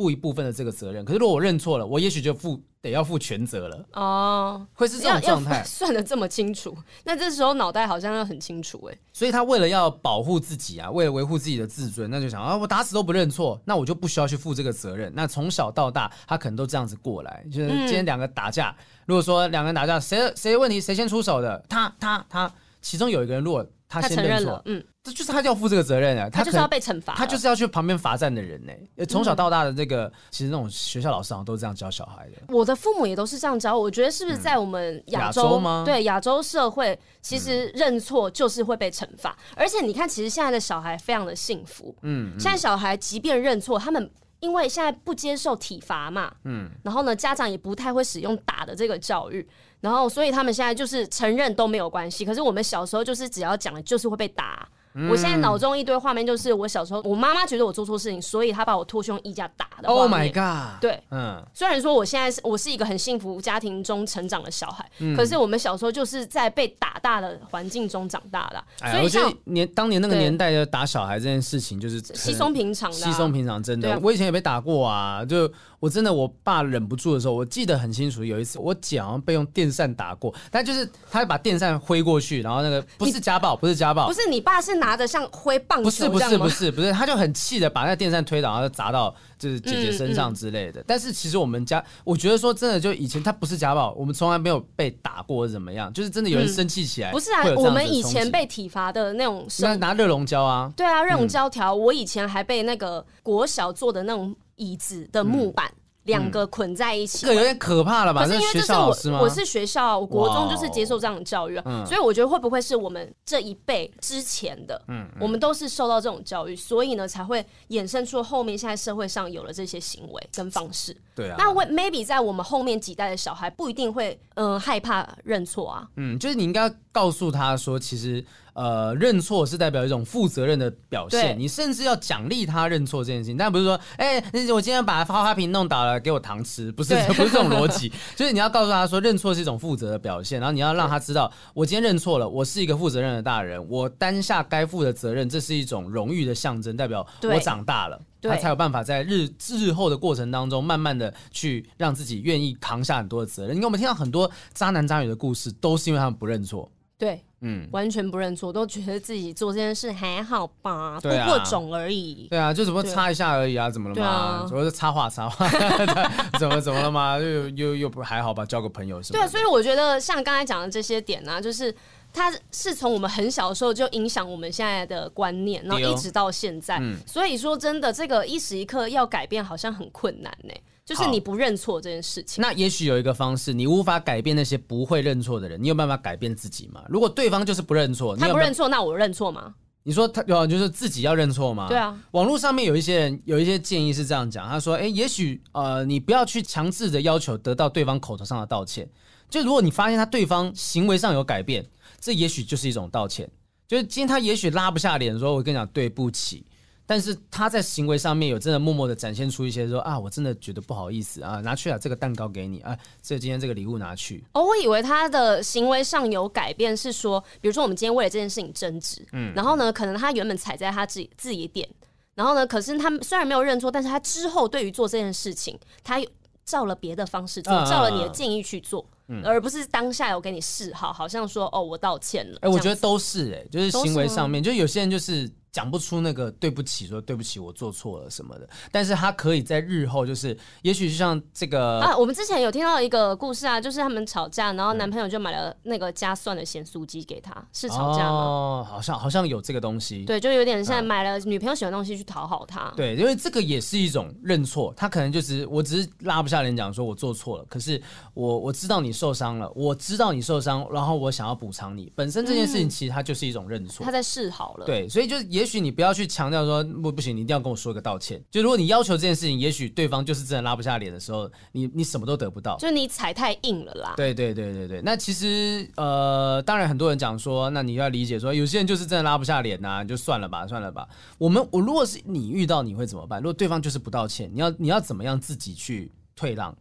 [0.00, 3.84] 负一部分的这个责任，可是如果我认错了，我也许就负得要负全责了。
[3.92, 6.74] 哦，会是这种状态， 算的这么清楚，
[7.04, 8.98] 那这时候脑袋好像要很清楚哎。
[9.12, 15.12] 所以他为了要保护自己啊，为了维护自己的自尊，那就想啊，我打死都不认错，那我就不需要去负这个责任。
[15.14, 23.66] 那从小到大，他可能都这样子过来，就是今天两个打架，嗯、如果说两个人打架，谁谁问题谁先出手的，他他他，其中有一个人如果。
[23.92, 28.72] 他先认错，嗯，这就是他就要负这个责任啊，他就是要被惩罚，他就是要去旁边罚站的人呢。
[29.06, 32.36] 从小到大的这个，嗯、其实那种学校老师好像都这样教小孩的。
[32.48, 35.84] 我的父母也都是这样教，我觉得是不是在我们亚洲，吗？
[35.86, 39.30] 对，亚洲社会，其实认错就是会被惩罚。
[39.52, 49.48] 嗯、而且你看，其实现在的小孩非常的幸福，嗯，嗯现在小孩即便认错，他们因为现在不接受体罚嘛，嗯，然后呢，家长也不太会使用打的这个教育，
[49.80, 52.22] 然后所以他们现在就是承认都没有关系。
[52.22, 54.68] 可是我们小时候就是只要讲了就是会被打。
[55.08, 59.88] 我现在脑中一堆画面，就是我小时候，我妈妈觉得我做错事情，所以她把我脱去用衣架打的。
[59.88, 60.80] Oh my god！
[60.80, 68.64] 对，嗯，虽然说我现在是我是一个很幸福家庭中成长的小孩，嗯、可是我们小时候就是在被打大的环境中长大的。
[68.80, 73.98] 哎、所以像年当年那个年代的打小孩这件事情，就是稀松平常的，稀松平常，真的。
[74.02, 75.50] 我以前也被打过啊，就
[75.80, 85.82] 我真的我爸忍不住的时候，我记得很清楚，有一次我姐好像被用电扇打过，但就是他把电扇挥过去，然后那个不是家暴，不是家暴，不是你爸是拿着像挥棒。
[85.82, 90.80] 不是不是不是不是，他就很气的把那个电扇推倒，然后砸到就是姐姐身上之类的。
[90.80, 97.12] 嗯嗯、但是其实我们家，我觉得说真的，就以前他不是家暴，我们从来没有被打过怎么样，就是真的有人生气起来、嗯。
[97.12, 101.74] 不是啊，我们以前被体罚的那种，拿拿热熔胶啊，对啊，热熔胶条。
[101.74, 105.66] 我以前还被那个国小做的那种椅子的木板。
[105.66, 108.24] 嗯两个捆在一起，这个有点可怕了吧？
[108.24, 120.96] 可是因为这是我，我是学校，我国中就是接受这样的教育啊，嗯、所以我觉得会不会是我们这一辈之前的，嗯，嗯我们都是受到这种教育，所以呢才会衍生出后面现在社会上有了这些行为跟方式。
[121.14, 125.86] 对啊，那会 maybe 在我们后面几代的小孩不一定会，嗯、呃，害怕认错啊。
[125.96, 128.24] 嗯，就是你应该告诉他说，其实。
[128.52, 137.90] 呃，认错是代表一种负责任的表现，你甚至要奖励他认错这件事情，但不是说，哎、欸，我今天把花花瓶弄倒了，给我糖吃，不是，不是这种 逻辑。
[138.16, 153.54] 就是你要告诉他说，认错是一种负责的表现，然后你要让他知道，我今天认错了，我是一个负责任的大人，我担下该负的责任，这是一种荣誉的象征，代表我长大了，对他才有办法在日日后的过程当中，慢慢的去让自己愿意扛下很多的责任。
[153.54, 156.70] 因为，我们听到很多渣男渣女的故事，都是因为他们不认错。
[156.98, 157.22] 对。
[157.42, 162.26] 嗯，完全不认错，都觉得自己做这件事还好吧，不过种而已。
[162.28, 164.46] 对啊，就怎么擦一下而已啊，怎么了嘛？
[164.46, 165.48] 主要是插话插话，
[166.38, 167.16] 怎么怎么了嘛？
[167.16, 168.44] 又又又不还好吧？
[168.44, 169.18] 交个朋友是吧？
[169.18, 171.74] 对啊，所以我觉得像刚才讲的这些点呢，就是
[172.12, 176.80] 它是从我们很小的时候就影响我们现在的观念，然后一直到现在。
[177.06, 180.52] 所以说真的，这个一时一刻要改变，好像很困难呢。
[180.84, 186.82] 就是你不认错这件事情，那也许有一个方式，你无法改变那些不会认错的人，你有办法改变自己吗？
[186.88, 189.54] 如果对方就是不认错，他不认错，那我认错吗？
[189.84, 191.68] 你说他有就是自己要认错吗？
[191.68, 198.88] 对啊，网络上面有一些人有一些建议是这样讲，他说：“哎，也许呃，你不要去强制的要求得到对方口头上的道歉，
[199.30, 201.64] 就如果你发现他对方行为上有改变，
[202.00, 203.30] 这也许就是一种道歉。
[203.68, 206.44] 就是今天他也许拉不下脸说，我跟你讲对不起。”
[206.90, 214.24] 但是他在行为上面有真的默默的展现出一些说啊，我真的觉得不好意思啊，拿去啊，这个蛋糕给你啊，这今天这个礼物拿去。
[214.32, 221.68] 哦，我以为他的行为上有改变，是说，比如说我们今天为了这件事情争执，嗯，然后呢，可能他原本踩在他自己自己点，
[222.16, 226.02] 然后呢，可是他虽然没有认错，但是他之后对于做这件事情，他
[226.44, 232.38] 照了别的方式做，照了你的建议去做，嗯，而不是当下有给你示好，好像说哦，我道歉了。
[232.40, 235.30] 哎，我觉得都是哎、欸，就是行为上面，就有些人就是。
[235.52, 238.48] 讲不出那个对不起，说对不起，我做错了什么的。
[238.70, 248.10] 但是他可以在日后，就是也许就像这个啊，我们之前有听到一个故事啊，就是他们吵架，然后男朋友就买了那个加蒜的咸酥鸡给他，是吵架吗？
[248.10, 250.04] 哦，好像好像有这个东西。
[250.04, 252.68] 对，就有点像买了女朋友喜欢的东西去讨好他。
[252.68, 252.76] 嗯。
[252.76, 257.80] 对，因为这个也是一种认错，他可能就是我只是拉不下脸讲说我做错了，可是
[258.14, 261.90] 我我知道你受伤了，我知道你受伤，然后我想要补偿你。
[261.96, 264.66] 本身这件事情其实它就是一种认错，他在示好了。
[264.66, 268.22] 对，所以就是也许你不要去强调说不不行，你一定要跟我说个道歉。
[268.30, 273.94] 就如果你要求这件事情，也许对方就是真的拉不下脸的时候，你你什么都得不到，就是你踩太硬了啦。
[273.96, 274.82] 对对对对对。
[274.82, 280.88] 那其实呃，当然很多人讲说，那你要理解说，有些人就是真的拉不下脸呐、啊，就算了吧，算了吧。
[281.18, 283.20] 我们我如果是你遇到，你会怎么办？
[283.20, 286.56] 如果对方就是不道歉，你要你要怎么样自己去退让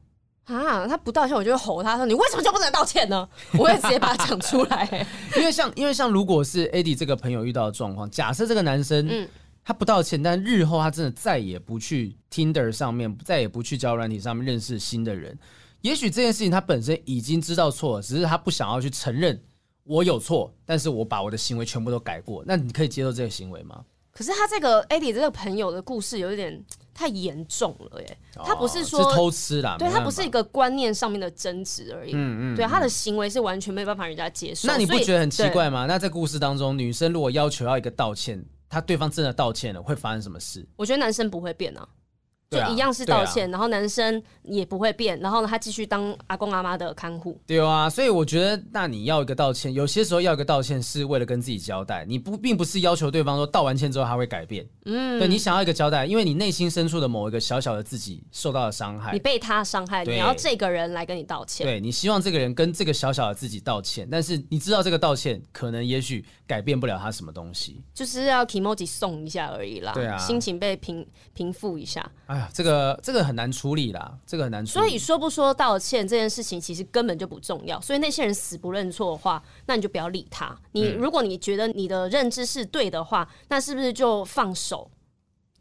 [0.56, 0.88] 啊？
[0.88, 3.28] 他不道歉，我就会吼他说：“你为什么就不能道歉呢？”
[3.58, 5.08] 我会直接把他讲出来。
[5.38, 9.28] 因为像因为像如果是 Eddie 这个朋友遇到的状况，假设这个男生嗯。
[9.62, 15.38] 他不道歉，但日后他真的再也不去 Tinder 上面，再也不去交友软体上面认识新的人。
[15.82, 19.40] 也许这件事情他本身已经知道错了，只是他不想要去承认
[19.84, 22.44] 我有错，但是我把我的行为全部都改过。
[22.48, 23.84] 那你可以接受这个行为吗？
[24.12, 28.18] 可是他这个 Eddie 这个朋友的故事有一点 太严重了耶。
[28.44, 32.12] 他不是说、偷吃啦，对他不是一个观念上面的争执而已。
[32.14, 34.68] 嗯嗯，对他的行为是完全没办法人家接受。
[34.68, 35.86] 那你不觉得很奇怪吗？
[35.86, 38.44] 那在故事当中，女生如果要求要一个道歉。
[38.72, 40.64] 他对方真的道歉了，会发生什么事？
[40.76, 41.88] 我觉得男生不会变啊，
[42.50, 47.40] 就一样是道歉，啊啊、然后男生也不会变，然后呢，他继续当阿公阿妈的看护。
[47.46, 54.68] 对啊，所以我觉得，那你要一个道歉，有些时候要一个道歉是为了跟自己交代，你不并不是要求对方说道完歉之后他会改变。
[54.86, 61.68] 嗯，对，你想要一个交代，因为你内心深处的某一个小小的自己受到了伤害，你被他伤害，你要这个人来跟你道歉。
[61.68, 69.92] 对，你希望这个人跟这个小小的自己道歉，但是你知道这个道歉可能也许改变不了他什么东西，就是要 kimoji 送一下而已啦。
[69.94, 72.04] 对啊，心情被平平复一下。
[72.26, 73.20] 哎呀，这个这个。
[73.30, 74.86] 很难处理啦，这个很难处理。
[74.86, 77.80] 所以说不说道歉这件事情，其实根本就不重要。
[77.80, 80.58] 所以那些人死不认错的话，那你就不要理他。
[80.72, 84.90] 你如果你觉得你的认知是对的话，那是不是就放手？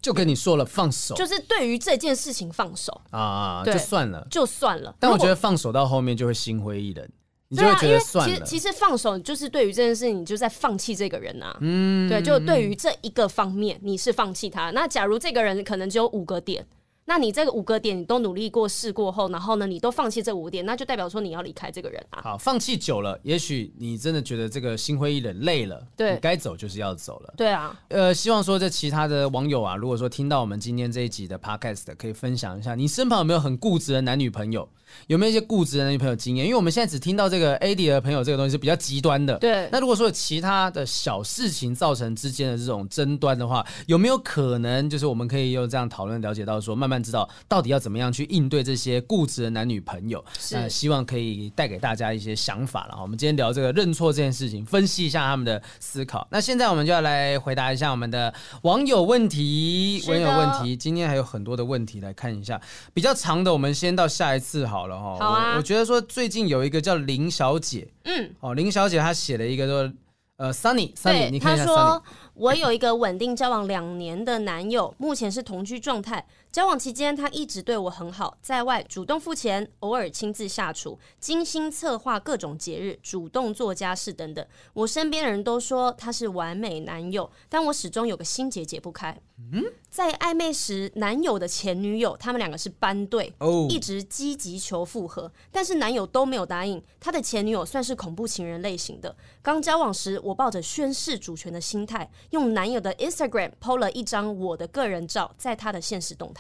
[0.01, 4.95] 就跟你说了，放手，就是对于这件事情放手啊，就算了，就算了。
[4.99, 7.07] 但我觉得放手到后面就会心灰意冷。
[7.49, 8.35] 你就会觉得算了。
[8.35, 11.57] 其实其实放手就是对于这件事情，你就在放弃这个人啊。
[11.61, 14.71] 嗯，对，就对于这一个方面，你是放弃他。
[14.71, 16.67] 那假如这个人可能只有五个点。
[17.09, 22.21] 那你这个五个点你都努力过试过后，然后呢，你都放弃这五点，那就代表说你要离开这个人啊。
[22.23, 27.33] 好，放弃久了，也许你真的觉得这个心灰意冷，累了，对，你该走就是要走了。
[27.35, 34.69] 对啊，呃，希望说这其他的网友啊，如果说听到我们今天这一集的 podcast，可以分享一下，你身旁有没有很固执的男女朋友？
[35.07, 36.47] 有没有一些固执的男女朋友经验？
[36.47, 39.37] 因为我们现在只听到这个 AD 的朋友这个东西是比较极端的。
[39.39, 39.69] 对。
[39.71, 50.25] 那如果说有其他的小事情造成之间的这种争端的话，有没有可能就是我们可以用这样讨论了解到说，慢慢知道到底要怎么样去应对这些固执的男女朋友？
[50.39, 50.57] 是。
[50.57, 52.99] 呃，希望可以带给大家一些想法了。
[53.01, 56.27] 我们今天聊这个认错这件事情，分析一下他们的思考。
[56.31, 58.33] 那现在我们就要来回答一下我们的
[58.63, 60.03] 网友问题。
[60.09, 62.61] 网友问题，今天还有很多的问题来看一下，
[62.93, 65.17] 比较长的我们先到下一次好了哈。
[65.19, 65.57] 好啊。
[65.57, 69.93] 我觉得说最近有一个叫林小姐，嗯，哦，林小姐她写了一个说，
[70.37, 71.67] 呃，Sunny，Sunny，你看一下 Sunny。
[71.67, 72.03] 她说
[72.35, 76.25] 我有一个稳定交往两年的男友，目前是同居状态。
[76.51, 84.45] 交往期间，他一直对我很好，在外主动付钱，偶尔亲自下厨，精心策划各种节日，主动做家事等等。
[84.73, 89.17] 我身边的人都说他是完美男友，但我始终有个心结解不开。
[89.53, 93.71] 嗯，在暧昧时，男友的前女友，他们两个是班队，oh.
[93.71, 96.83] 一直积极求复合，但是男友都没有答应。
[96.99, 99.15] 他的前女友算是恐怖情人类型的。
[99.41, 106.38] 刚交往时，我抱着宣誓主权的心态，用男友的 Instagram PO 了一张我的个人照，在他的现实动态。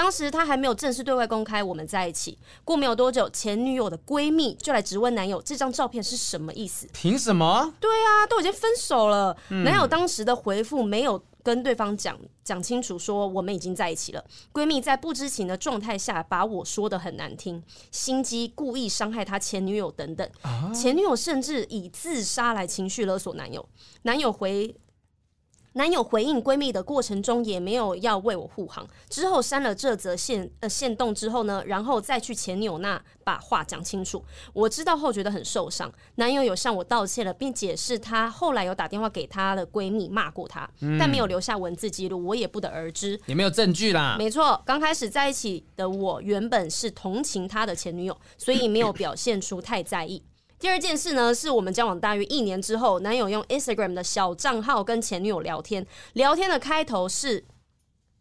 [0.00, 2.38] 当时他还没有正式对外公开我们在一起。
[2.64, 6.88] 过没有多久，前女友的闺蜜就来质问男友这张照片是什么意思？
[6.94, 7.74] 凭什么？
[7.78, 9.36] 对啊，都已经分手了。
[9.50, 14.24] 嗯、男友当时的回复没有跟对方讲讲清楚，说我们已经在一起了。
[14.54, 20.26] 闺蜜在不知情的状态下把我说的很难听，心机故意伤害她前女友等等。
[20.40, 23.68] 啊、前女友甚至以自杀来情绪勒索男友。
[24.04, 24.74] 男友回。
[25.74, 28.84] 男友回应闺蜜的过程中，也没有要为我护航。
[29.08, 34.24] 之后删了这则线呃线动之后呢，然后再去前女友那把话讲清楚。
[34.52, 35.92] 我知道后觉得很受伤。
[36.16, 43.20] 男友有向我道歉了，并解释他后来有打电话给他的闺蜜骂过他，嗯、但没有留下文字记录，我也不得而知。
[43.26, 44.16] 也没有证据啦。
[44.18, 50.20] 没错，刚开始在一起的我原本是同情他的前女友，所以没有表现出太在意。
[50.60, 57.46] 第二件事呢，是我们交往大约一年之后，男友用 Instagram 的小账号跟前女友聊天，聊天的开头是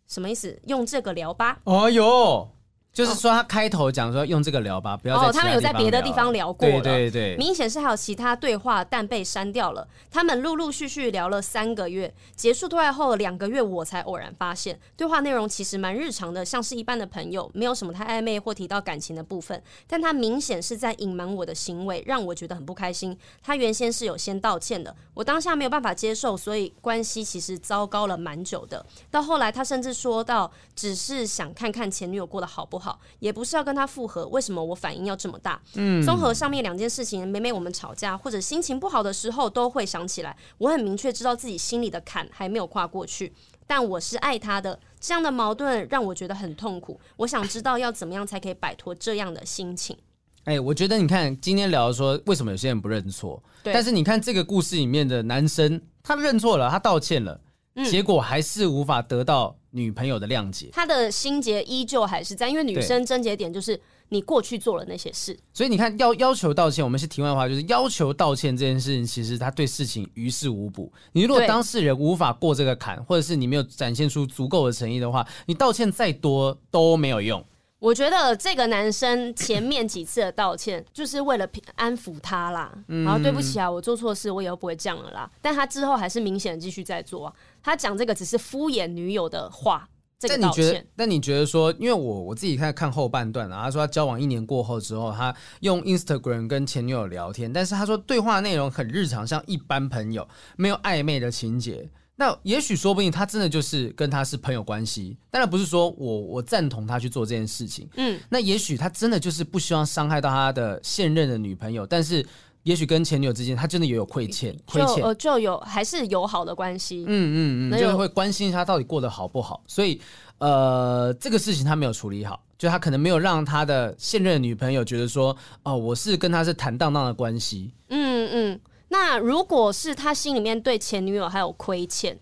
[0.08, 0.58] 什么意思？
[0.68, 1.60] 用这个聊吧。
[1.66, 2.52] 哦哟。
[2.92, 5.28] 就是说，他开头讲说用这个聊吧，不要再。
[5.28, 9.88] 哦，他们有在别的地方聊过了，对对对，明显是还有其他对话，但被删掉了。
[10.12, 19.62] 他们陆陆续续聊了三个月，结束对话后两个月，我才偶然发现，对话内容其实蛮日常的，像是一般的朋友，没有什么太暧昧或提到感情的部分。
[19.88, 23.18] 但他明显是在隐瞒我的行为，让我觉得很不开心。
[23.42, 28.86] 他原先是有先道歉的，我当下没有办法接受，所以关系其实糟糕了蛮久的。
[29.10, 32.79] 到后来，他甚至说到，只是想看看前女友过得好不好。
[33.20, 35.62] 也不是要跟他复合，为什么我反应要这么大？
[35.76, 40.36] 嗯，综合上面两件事情，每每我们吵架或者心情不好的时候，都会想起来。
[40.58, 43.34] 我很明确知道自己心里的坎还没有跨过去，
[43.68, 44.80] 但我是爱他的。
[45.00, 47.00] 这样的矛盾让我觉得很痛苦。
[47.16, 49.98] 我想知道要怎么样才可以摆脱这样的心情。
[50.44, 57.40] 哎、欸，我觉得你看今天聊说为什么有些人不认错，对但是你看这个故事里面的男生，他认错了，他道歉了。
[57.86, 70.92] 结果还是无法得到女朋友的谅解，他的心结依旧还是在，因为女生症结点就是你过去做了那些事，所以你看要要求道歉，我们是题外话，就是要求道歉这件事情，其实他对事情于事无补。
[71.12, 77.44] 你如果当事人无法过这个坎，或者是你没有展现出足够的诚意的话，你道歉再多都没有用。
[77.80, 82.72] 我觉得这个男生前面几次的道歉，就是为了平安抚他啦。
[82.88, 85.32] 然后对不起啊，我做错事，我以后不会这样了啦。
[85.42, 87.34] 但他之后还是明显的继续在做啊。
[87.64, 89.88] 他讲这个只是敷衍女友的话，
[90.20, 90.56] 这个道歉。
[90.58, 90.86] 但你觉得？
[90.98, 100.28] 但你觉得说，因为我我自己看看后半段啊，他说他交往一年过后之后，他用 Instagram 跟前女友聊天，但是他说对话内容很日常，像一般朋友，
[100.58, 101.90] 没有暧昧的情节。
[102.20, 107.88] 那也许说不定他真的就是跟他是朋友关系，当然不是说我我赞同他去做这件事情。
[107.96, 112.26] 嗯，那也许他真的就是不希望伤害到他的现任的女朋友，但是
[112.64, 117.06] 也许跟前女友之间他真的也有亏欠，亏欠呃就有还是友好的关系。
[117.08, 119.64] 嗯嗯嗯，就会关心他到底过得好不好。
[119.66, 120.02] 所以
[120.40, 127.72] 呃这个事情他没有处理好，就他可能没有让他的现任的女朋友觉得说哦我是跟他是坦荡荡的关系。
[127.88, 128.60] 嗯嗯。
[128.90, 132.20] 那如果是他心里面对前女友还有亏欠，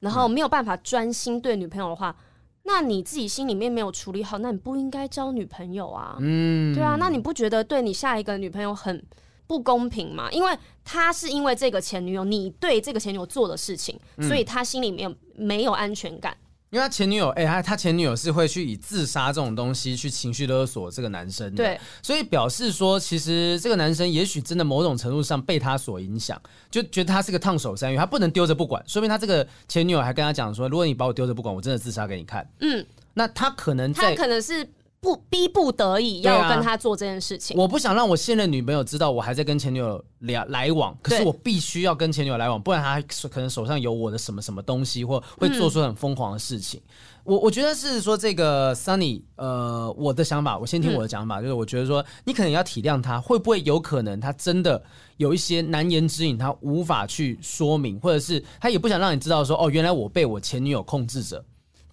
[0.00, 2.22] 然后没有办法专心对女朋友的话，嗯、
[2.64, 6.16] 那你自己心里面没有处理好，那你不应该交女朋友啊。
[6.20, 9.04] 嗯，对啊，那你不觉得对你下一个女朋友很
[9.46, 10.30] 不公平吗？
[10.30, 16.36] 因为他是因为这个前女友，你对这个前女友做的事情，所以他心里面没有安全感。
[16.70, 26.40] 因为他前女友，哎、欸，他他前女友是会去以自杀这种东西去情绪勒索这个男生的，对，所以表示说，其实这个男生也许真的某种程度上被他所影响，
[26.70, 28.82] 就觉得他是个烫手山芋，他不能丢着不管。
[28.86, 32.48] 说明他这个前女友还跟他讲说，如果你把我丢着不管，我真的自杀给你看。
[32.60, 34.68] 嗯，那他可能在他可能是。
[35.00, 46.80] 不逼不得已要跟他做这件事情，啊，我不想让我现任女朋友知道我还在跟前女友来来往，可是我必须要跟前女友来往，不然她可能手上有我的什么什么东西，或会做出很疯狂的事情。
[46.80, 46.92] 嗯、
[47.24, 54.82] 我我觉得是说这个 Sunny，呃，我的想法，我先听我的讲法，嗯、就是我觉得说你可能要体谅他，会不会有可能他真的
[55.18, 61.44] 有一些难言之隐，他无法去说明，或者是他也不想让你知道说，哦，原来我被我前女友控制着。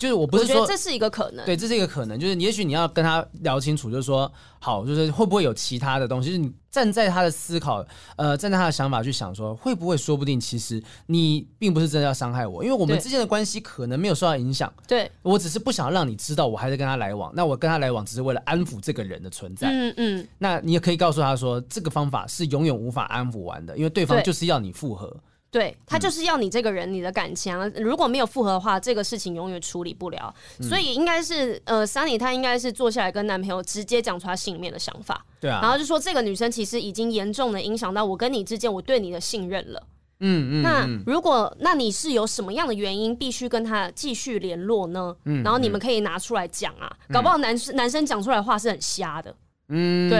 [0.04, 2.20] 就是我不是说，我觉得这是一个可能，对，这是一个可能。
[2.20, 4.30] 就是也许你要跟他聊清楚，就是说，
[4.60, 6.28] 好，就是会不会有其他的东西？
[6.28, 7.86] 就是你站在他的思考，
[8.18, 14.70] 呃，站在他的想法去想，说会不会，说不定其实你并不是真的要伤害我，因为我们之间的关系可能没有受到影响。
[14.86, 17.32] 对，我只是不想让你知道我还在跟他来往。
[17.34, 19.70] 那我跟他来往只是为了安抚这个人的存在。
[19.70, 20.28] 嗯嗯。
[20.38, 25.16] 那你也可以告诉他说，这个方法是永远无法安抚完的，因为对方就是要你复合。
[25.54, 30.34] 对，他就是要你这个人，你的感情，啊，如果没有复合的话，这个事情永远处理不了。
[30.58, 35.24] 嗯、所以应该是呃，Sunny 她应该是坐下来跟男朋友直接讲出她心里面的想法。
[35.39, 39.84] 对啊，然后就说这个女生其实已经严重的影响到我跟你之间我对你的信任了。
[40.22, 40.64] 嗯嗯。
[40.64, 45.16] 嗯，那如果那你是有什么样的原因必须跟他继续联络呢？
[45.26, 45.43] 嗯。
[45.43, 49.36] 然后你们可以拿出来讲啊，嗯、搞不好男生男生讲出来的话是很瞎的。
[49.76, 50.19] 嗯，对。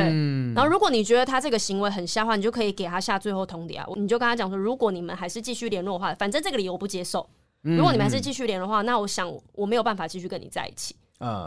[0.56, 7.28] 然后，如果你觉得他这个行为很瞎话，你就可以给他下最后通牒啊，你就跟他讲说，如果你们还是继续联络的话，反正这个理由我不接受。
[7.62, 10.96] 如果你们还是继续联络的话，那我想我没有办法继续跟你在一起。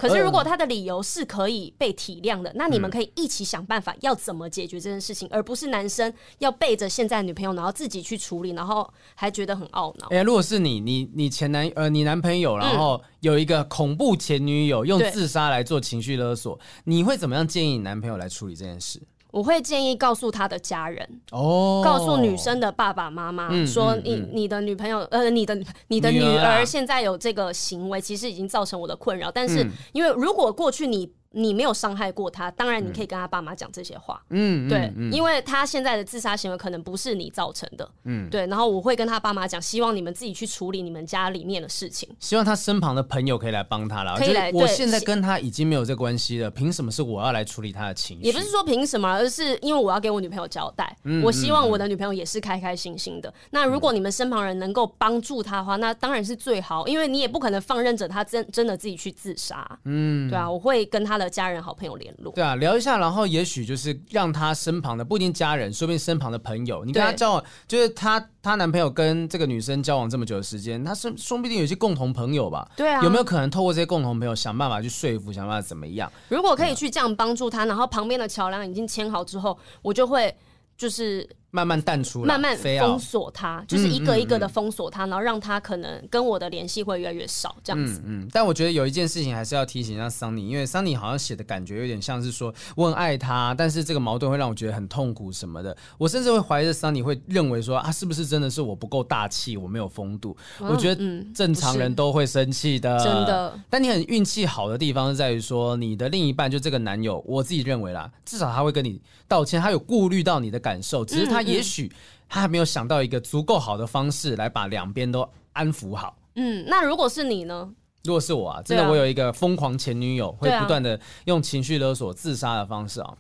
[0.01, 10.09] 可是，如果他的理由是可以被体谅的，那你们可以一起想办法要怎么解决这件事情，而不是男生要背着现在女朋友，然后自己去处理，然后还觉得很懊恼。
[10.09, 19.01] 哎，如果是你，你你前男呃你男朋友，然后有一个恐怖前女友用自杀来做情绪勒索，你会怎么样建议你男朋友来处理这件事？
[19.31, 25.59] 我会建议告诉他的家人哦，告诉女生的爸爸妈妈说你，你你的女朋友呃，你的
[25.89, 29.31] 你的女儿现在有这个行为，其实已经造成我的困扰。
[29.31, 31.11] 但是因为如果过去你。
[31.33, 34.23] 你没有伤害过他，当然你可以跟他爸妈讲这些话。
[34.31, 37.89] 嗯，对，嗯、因为他现在的自杀行为可能不是你造成的。
[38.05, 38.47] 嗯，对。
[38.47, 42.09] 然后我会跟他爸妈讲，希望你们自己去处理你们家里面的事情。
[42.21, 44.17] 希望他身旁的朋友可以来帮他了。
[44.17, 44.51] 可以来。
[44.53, 48.25] 我现在跟他已经没有这关系了，凭什么是我要来处理他的情绪？
[48.25, 50.97] 也不是说凭什么，而是因为我要给我女朋友交代。
[51.05, 53.29] 嗯、我希望我的女朋友也是开开心心的。
[53.29, 59.67] 嗯、那如果你们身旁人能够帮助他的话，那当然是最好，因为你也不可能放任着他真真的自己去自杀。
[59.85, 62.33] 嗯，对啊，我会跟他的家人、好朋友联络。
[62.33, 72.69] 对啊，聊一下，然后也许就是让他身旁的不一定家人，说不定身旁的朋友，你跟他交往，就是他她男朋友跟这个女生交往这么久的时间，他是说不定有些共同朋友吧？
[72.77, 76.11] 对啊，有没有可能透过这些共同朋友想办法去说服，想办法怎么样？
[76.29, 80.35] 如果可以去这样帮助他，然后旁边的桥梁已经牵好之后，我就会
[80.77, 81.29] 就是。
[81.57, 87.99] 慢慢淡出，慢慢封锁他，就是一个一个的封锁他，然后让他可能跟我的联系会越来越少，这样子。
[88.05, 88.29] 嗯嗯。
[88.31, 95.75] 但我觉得有一件事情还是要提醒一下桑尼，因为桑尼好像写的感觉有点像是说我很爱他，但是这个矛盾会让我觉得很痛苦什么的。
[95.97, 100.37] 我甚至会怀疑桑尼会认为说啊，是不是真的是我不够大气，我没有风度？
[100.59, 103.59] 我觉得正常人都会生气的，真的。
[103.71, 111.91] 但你很运气好的地方是在于说，你的另一半就这个男友，我自己认为啦，至少他会跟你道歉，他有顾虑到你的感受，只是他也许。
[112.29, 116.19] 他还没有想到一个足够好的方式来把两边都安抚好。
[116.35, 117.73] 嗯，那如果是你呢？
[118.07, 123.13] 如果是我啊，真的，我有一个疯狂前女友，会不断的用情绪勒索、自杀的方式啊，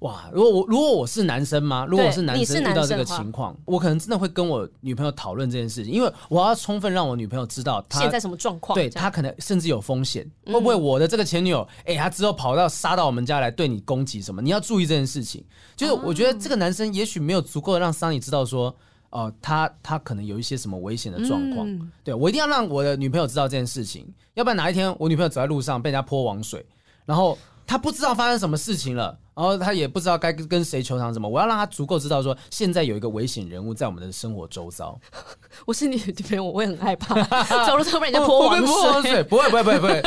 [0.00, 0.30] 哇！
[0.32, 1.86] 如果我如果我是男生吗？
[1.88, 14.42] 如果我是男生遇到这个情况，我可能真的会跟我女朋友讨论这件事情，因为我要充分让我女朋友知道她现在什么状况，对她可能甚至有风险，会不会我的这个前女友，哎，她之后跑到杀到我们家来对你攻击什么？
[14.42, 15.42] 你要注意这件事情。
[15.74, 18.76] 就是我觉得这个男生也许没有足够的让桑尼知道说。
[19.16, 26.62] 哦、呃，他他可能有一些什么危险的状况，嗯、对，我一定要让我的女朋友知道这件事情，要不然哪一天我女朋友走在路上被人家泼王水，
[27.06, 34.98] 然后她不知道发生什么事情了，然后他也不知道该跟谁求偿什么，我要让他足够知道说现在有一个危险人物在我们的生活周遭。
[35.66, 37.14] 我是你女朋友，我会很害怕，
[37.66, 40.02] 走路都被人家泼我水，不会不会不会不会。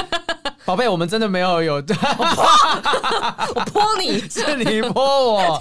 [0.65, 1.95] 宝贝，我们真的没有有，我泼
[3.55, 5.59] 我泼你，是你泼我。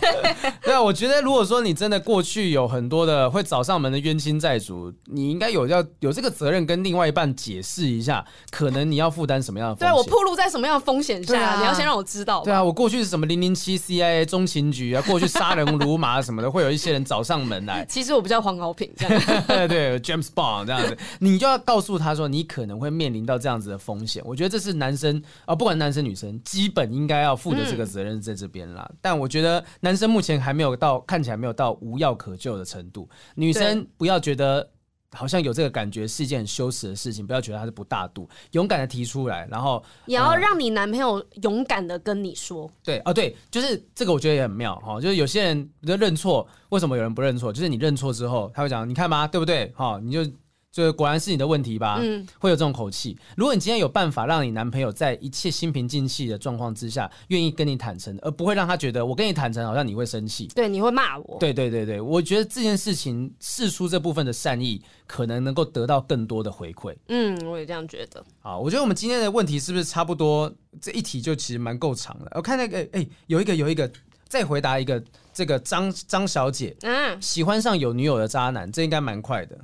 [0.62, 9.94] 对啊，我觉得如果说你真的过去有很多的会找上门的冤亲债主，你应该有要有这个责任跟另外一半解释一下，可能你要负担什么样的风险。
[9.94, 12.42] 对，我暴露在什么样的风险下，你要先让我知道。
[12.42, 17.84] 对啊，我过去是什么零零七 CIA 中情局啊， 过去杀人如麻什么的，会有一些人找上门来。
[17.86, 24.22] 其实我不叫黄豪平，这样 对对，James Bond 这样子，你就要告诉他说，你可能会面临到这样子的风险。
[24.24, 28.86] 我觉得这是男生啊，不管男生女生，基本应该要负的这个责任在这边啦。
[28.90, 33.09] 嗯、但我觉得男生目前还没有到，看起来没有到无药可救的程度。
[33.34, 34.68] 女生不要觉得
[35.12, 42.66] 好像有这个感觉是一件很羞耻的事情，不要觉得他是不大度，勇敢的提出来，然后也要让你男朋友勇敢的跟你说。
[42.66, 45.00] 嗯、对哦，对，就是这个，我觉得也很妙哈。
[45.00, 47.52] 就是有些人觉得认错，为什么有人不认错？
[47.52, 49.72] 就是你认错之后，他会讲，你看嘛，对不对？
[49.76, 50.30] 哈，你就。
[50.70, 53.16] 就果然是你的问题吧，嗯，会有这种口气。
[53.36, 61.38] 如果你今天有办法让你男朋友在一切心平气静的状况之下，愿意跟你坦诚，而不会让他觉得我跟你坦诚好像你会生气，对，你会骂我。
[61.40, 66.94] 对对对对，我觉得这件事情试出这部分的善意，可能能够得到更多的回馈。
[67.08, 68.22] 嗯，我也这样觉得。
[68.40, 70.52] 好，我觉得我们今天的问题是不是差不多？
[70.80, 72.30] 这一题就其实蛮够长的。
[72.34, 73.90] 我看那个，哎、欸，有一个有一个，
[74.28, 75.02] 再回答一个，
[75.32, 79.58] 这个张张小姐，嗯，喜欢上有女友的渣男，这应该蛮快的。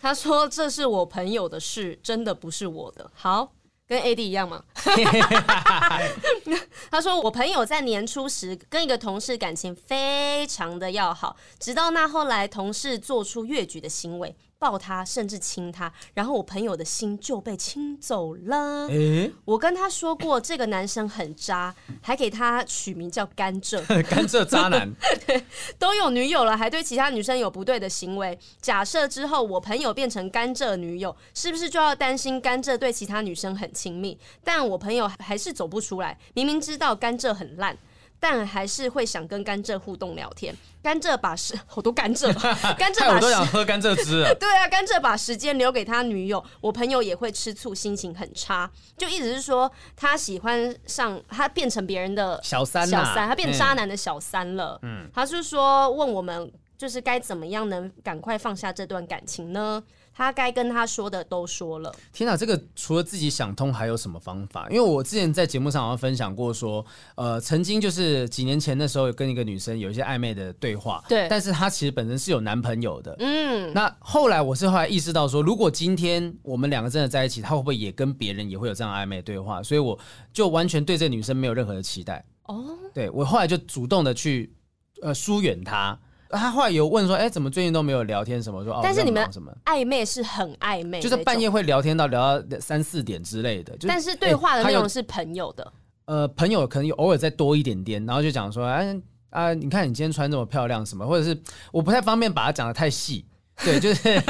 [0.00, 3.52] 他说：“这是我朋友的事，真的不是我的。”好，
[3.86, 4.62] 跟 AD 一样吗？
[6.90, 18.88] 他说：“我朋友在年初时跟一个同事感情非常的要好，直到那后来同事做出越矩的行为。”抱他，甚至亲他，然后我朋友的心就被亲走了。
[18.88, 23.80] 欸、我跟他说过，这个男生很渣， 还给他取名叫甘蔗。
[24.10, 24.92] 甘蔗渣男，
[25.26, 25.44] 对，
[25.78, 28.36] 都有女友了，还对其他女生有不对的行为。
[28.60, 34.18] 假设之后我朋友变成甘蔗女友，是不是就要担心甘蔗对其他女生很亲密？
[34.42, 37.78] 但我朋友还是走不出来，明明知道甘蔗很烂。
[38.20, 40.54] 但还是会想跟甘蔗互动聊天。
[40.82, 42.32] 甘蔗把时 好多甘蔗，
[42.78, 44.24] 甘蔗把我都想喝甘蔗汁。
[44.38, 48.70] 对啊，甘蔗把时间留给他女友，我朋友也会吃醋，心情很差。
[48.96, 54.78] 就一直是说，他喜欢上他变成别人的小三，小三，他变渣男的小三了。
[54.82, 59.82] 嗯，他是说问我们，就是该怎么样能赶快放下这段感情呢？
[60.18, 61.94] 他该跟他说的都说了。
[62.12, 64.66] 天哪，这个除了自己想通，还有什么方法？
[64.68, 71.04] 因为我之前在节目上好像分享过，说，呃，曾经就是几年前的时候，有跟一个女生有一些暧昧的对话。
[71.08, 71.28] 对。
[71.30, 73.14] 但是她其实本身是有男朋友的。
[73.20, 73.72] 嗯。
[73.72, 79.62] 那后来我是后来意识到说，如果今天我们两个真的在一起，她会不会也跟别人也会有这样暧昧的对话？
[79.62, 79.96] 所以我
[80.32, 82.24] 就完全对这个女生没有任何的期待。
[82.46, 82.76] 哦。
[82.92, 84.52] 对，我后来就主动的去
[85.00, 85.96] 呃疏远她。
[86.30, 88.42] 他后来有问说：“哎、欸，怎么最近都没有聊天？
[88.42, 88.74] 什么说？
[88.74, 93.72] 哦，但是你们什么暧昧是很暧昧，就是半夜会聊天到聊到三四点之类的。
[93.76, 95.72] 就是、但是对话的内容是朋友的。
[96.04, 98.94] 呃，朋友可能有偶尔再多一点点，然后就讲说：哎
[99.30, 101.06] 啊，你看你今天穿这么漂亮，什么？
[101.06, 101.38] 或者是
[101.72, 103.26] 我不太方便把它讲的太细。
[103.64, 104.20] 对，就是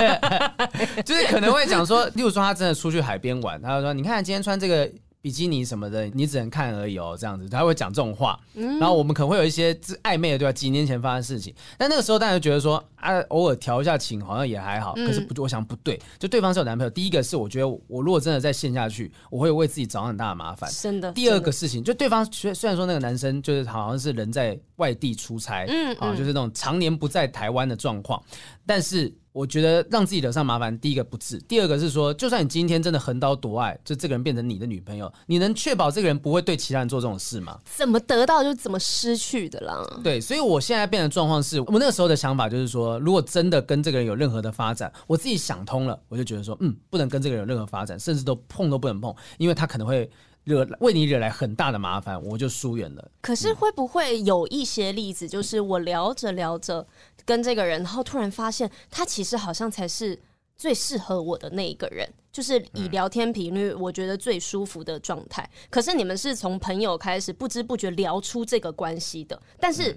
[1.04, 4.90] 就是可能会讲说，例如说他真的出去海边玩，他就说：你看今天穿这个。”
[5.20, 10.52] 比基尼什么的，你只能看而已哦，这样子他会讲这种话，嗯、然后我们可能会有一些暧昧的对吧？
[10.52, 16.90] 几年前发生的事情，但那个时候大家就觉得说啊，偶尔调一下情好像也还好，可是不，我想不对，就对方是有男朋友。
[16.90, 20.70] 第一个是我觉得我如果真的再陷下去，我会为自己找很大的麻烦。
[20.72, 21.12] 真的。
[21.12, 28.22] 第二个事情，就对方虽虽然说那个男生就是好像是人在外地出差，嗯，啊，就是那种常年不在台湾的状况，
[28.64, 29.12] 但是。
[29.32, 37.58] 我觉得让自己惹上麻烦，第一个不治，第二个是说，就算你今天真的横刀夺爱，就这个人变成你的女朋友，你能确保这个人不会对其他人做这种事吗？
[37.64, 39.82] 怎么得到就怎么失去的啦。
[40.02, 50.10] 对，所以我现在变的状况是，我那个时候的想法就是说，如果真的跟这个人有任何的发展，我自己想通了，我就觉得说，嗯，不能跟这个人有任何发展，甚至都碰都不能碰，因为他可能会。
[50.48, 53.10] 惹为你惹来很大的麻烦，我就疏远了。
[53.20, 56.86] 可是会不会有一些例子，就是我聊着聊着
[57.26, 60.18] 跟这个人，然后突然发现他其实好像才是
[60.56, 65.42] 最适合我的那一个人，就是以聊天频率我觉得最舒服的状态。
[65.42, 69.40] 嗯、可是你们是从朋友开始，不知不觉聊出这个关系的。
[69.60, 69.96] 但是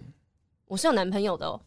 [0.65, 1.59] 我是有男朋友的哦。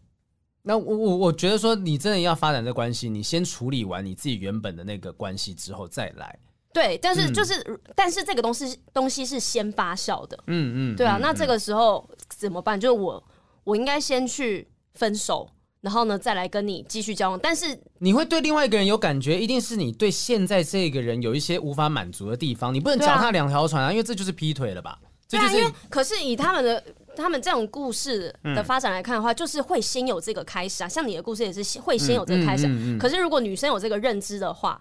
[0.66, 6.38] 那我我我觉得说，你真的要发展这关系，你先处理完你自己原本的那个关系之后再来。
[6.74, 10.36] 对，但是就是，嗯、但是这个东西东西是先发酵的。
[10.48, 11.16] 嗯嗯，对啊。
[11.16, 12.78] 嗯、那这个时候怎么办？
[12.78, 13.24] 就是我
[13.64, 15.48] 我应该先去分手。
[15.80, 24.98] 然后呢，再来跟你继续交往，但是你会对另外一个人有感觉，一定是你对现在这个人有一些无法满足的地方，你不能脚踏两条船啊，因为这就是劈腿了吧？
[25.28, 26.82] 对啊，这就是、因为可是以他们的
[27.14, 32.66] 他们这种故事的发展来看的话，嗯、就是会先有这个开始啊，像你的故事也是会先有这个开始。
[32.98, 34.80] 可是如果女生有这个认知的话，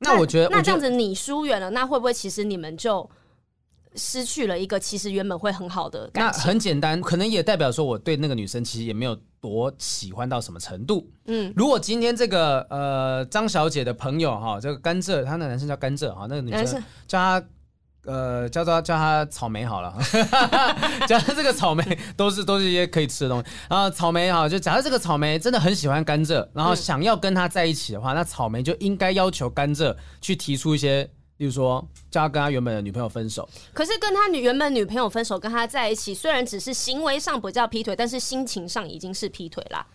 [0.00, 3.08] 那我觉得那这样子你疏远了，那会不会其实你们就？
[3.96, 11.10] 失去了一个其实原本会很好的感情，那很简单，可能也代表说我对那个女生其实也没有多喜欢到什么程度。
[11.26, 17.44] 嗯，如果今天这个呃张小姐的朋友哈，这个甘蔗，她那男生叫甘蔗哈，那个女生叫她
[18.04, 19.94] 呃叫她叫他草莓好了，
[21.08, 23.46] 假设这个草莓都是都是一些可以吃的东西。
[23.68, 31.10] 然后草莓哈，就假设这个草莓真的很喜欢甘蔗，然后想要跟他在一起的话，那草莓就应该要求甘蔗去提出一些。
[31.38, 39.86] 例如说，叫他跟他原本的女朋友分手，可是跟他女原本女朋友分手，跟他在一起，虽然只是行为上不叫劈腿，但是心情上已经是劈腿啦。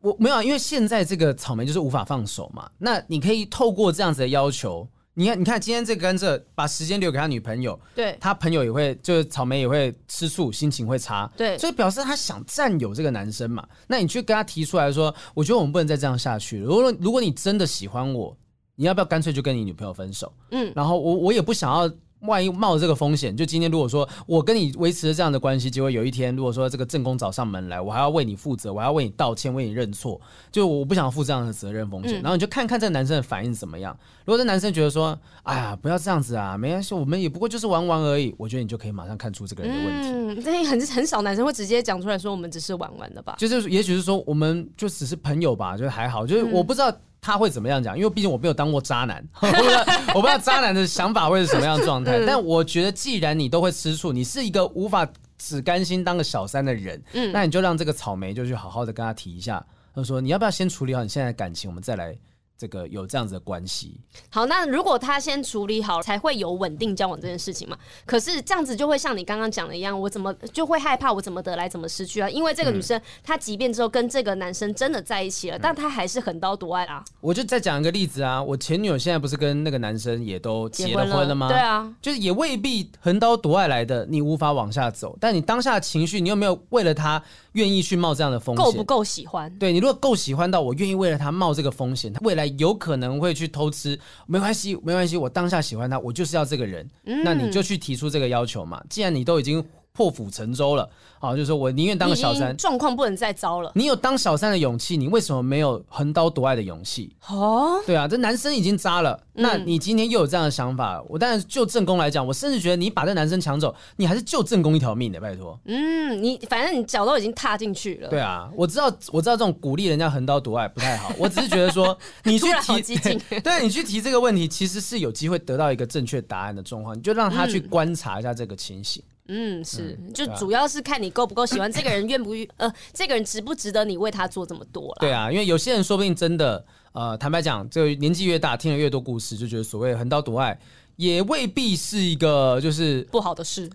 [0.00, 2.68] 我没有，啊因为现在这个草莓就是无法放手嘛。
[2.78, 4.88] 那你可以透过这样子的要求，
[5.20, 13.66] 你看，你看今天这个甘蔗把时间留给他女朋友，对，他朋友也会，就是草莓也会吃醋，心情会差，对，所以表示他想占有这个男生嘛。
[13.86, 16.64] 那你去跟他提出来说，我觉得我们不能再这样下去了。
[16.64, 18.36] 如果如果你真的喜欢我。
[18.76, 20.32] 你要不要干脆就跟你女朋友分手？
[20.52, 21.86] 嗯，然后我我也不想要，
[22.20, 30.20] 万一冒这个风险，就今天如果说我跟你维持了这样的关系，结果有一天如果说这个正宫找上门来，我还要为你负责，我还要为你道歉，为你认错，
[30.52, 32.20] 就我不想负这样的责任风险。
[32.20, 33.96] 嗯、然后你就看看这个男生的反应怎么样。
[34.24, 40.08] 如果这男生觉得说，哎呀，不要这样子啊，没关系，我们也不过就是玩玩而已，我觉得你就可以马上看出这个人的问题。
[40.10, 43.36] 嗯，但很很少男生会直接讲出来说，我们只是玩玩的吧？
[43.38, 46.26] 就是也许是说，我们就只是朋友吧，就还好。
[46.26, 46.94] 就是我不知道。
[47.20, 47.96] 他会怎么样讲？
[47.96, 52.24] 因为毕竟我没有当过渣男， 我不知道我不知道渣男的想法会是什么样的状态。
[52.26, 55.06] 但我觉得，既然你都会吃醋，你是一个无法
[55.38, 59.64] 只甘心当个小三的人，嗯，那你就让这个草莓就去好好的跟他提一下，
[59.94, 62.16] 他说你要不要先处理好你现在的感情，我们再来。
[62.60, 63.98] 这个有这样子的关系，
[64.28, 67.78] 好，那如果他先处理好，才会有稳定交往这件事情嘛？
[68.04, 72.28] 可是这样子就会像你刚刚讲的一样，我怎么就会害怕我怎么得来怎么失去啊？
[72.28, 77.02] 因为这个女生、嗯、她即便之后跟这个男生真的在一起了，嗯、但她还是横刀夺爱啊。
[77.22, 81.48] 我就再讲一个例子啊，我前女友现在不是跟那个男生也都结了婚了吗？
[81.48, 88.62] 对啊，就是也未必横刀夺爱来的，你无法往下走，但你当下的情绪，你有没有为了他愿意去冒这样的风险？
[88.62, 89.50] 够不够喜欢？
[89.58, 93.30] 对，你如果够喜欢到我愿意为了他冒这个风险，他未来有可能会。
[93.40, 95.16] 去偷吃，没关系，没关系。
[95.16, 96.86] 我当下喜欢他，我就是要这个人。
[97.04, 98.82] 嗯、那你就去提出这个要求嘛。
[98.90, 99.64] 既然你都已经。
[99.92, 100.88] 破釜沉舟了，
[101.18, 103.72] 好，就是说我宁愿当个小三，状况不能再糟了。
[103.74, 107.14] 你有当小三的勇气，你为什么没有横刀夺爱的勇气？
[107.28, 115.58] 哦，对啊，这男生已经渣了，嗯、那你今天又有这样的想法，我当然就正宫来讲，我甚至觉得你把这男生抢走，你还是救正宫一条命的，拜托。
[115.64, 118.08] 嗯，你反正你脚都已经踏进去了。
[118.08, 122.80] 对啊，我知道，我知道这种鼓励人家横刀夺爱不太好，我只是觉得说 你去提，
[123.40, 129.02] 对，你去提这个问题，其实是有机会得到一个正确答案的状况，你就让他去观察一下这个情形。
[129.02, 134.96] 嗯嗯，是，就主要是看你够不够喜欢这个人，愿不愿呃， 这个人值不值得你为他做这么多了？
[134.98, 140.58] 对啊，因为有些人说不定真的，呃，坦白讲，这个年纪越大，听了越多故事，就觉得所谓横刀夺爱
[140.96, 143.70] 也未必是一个就是不好的事。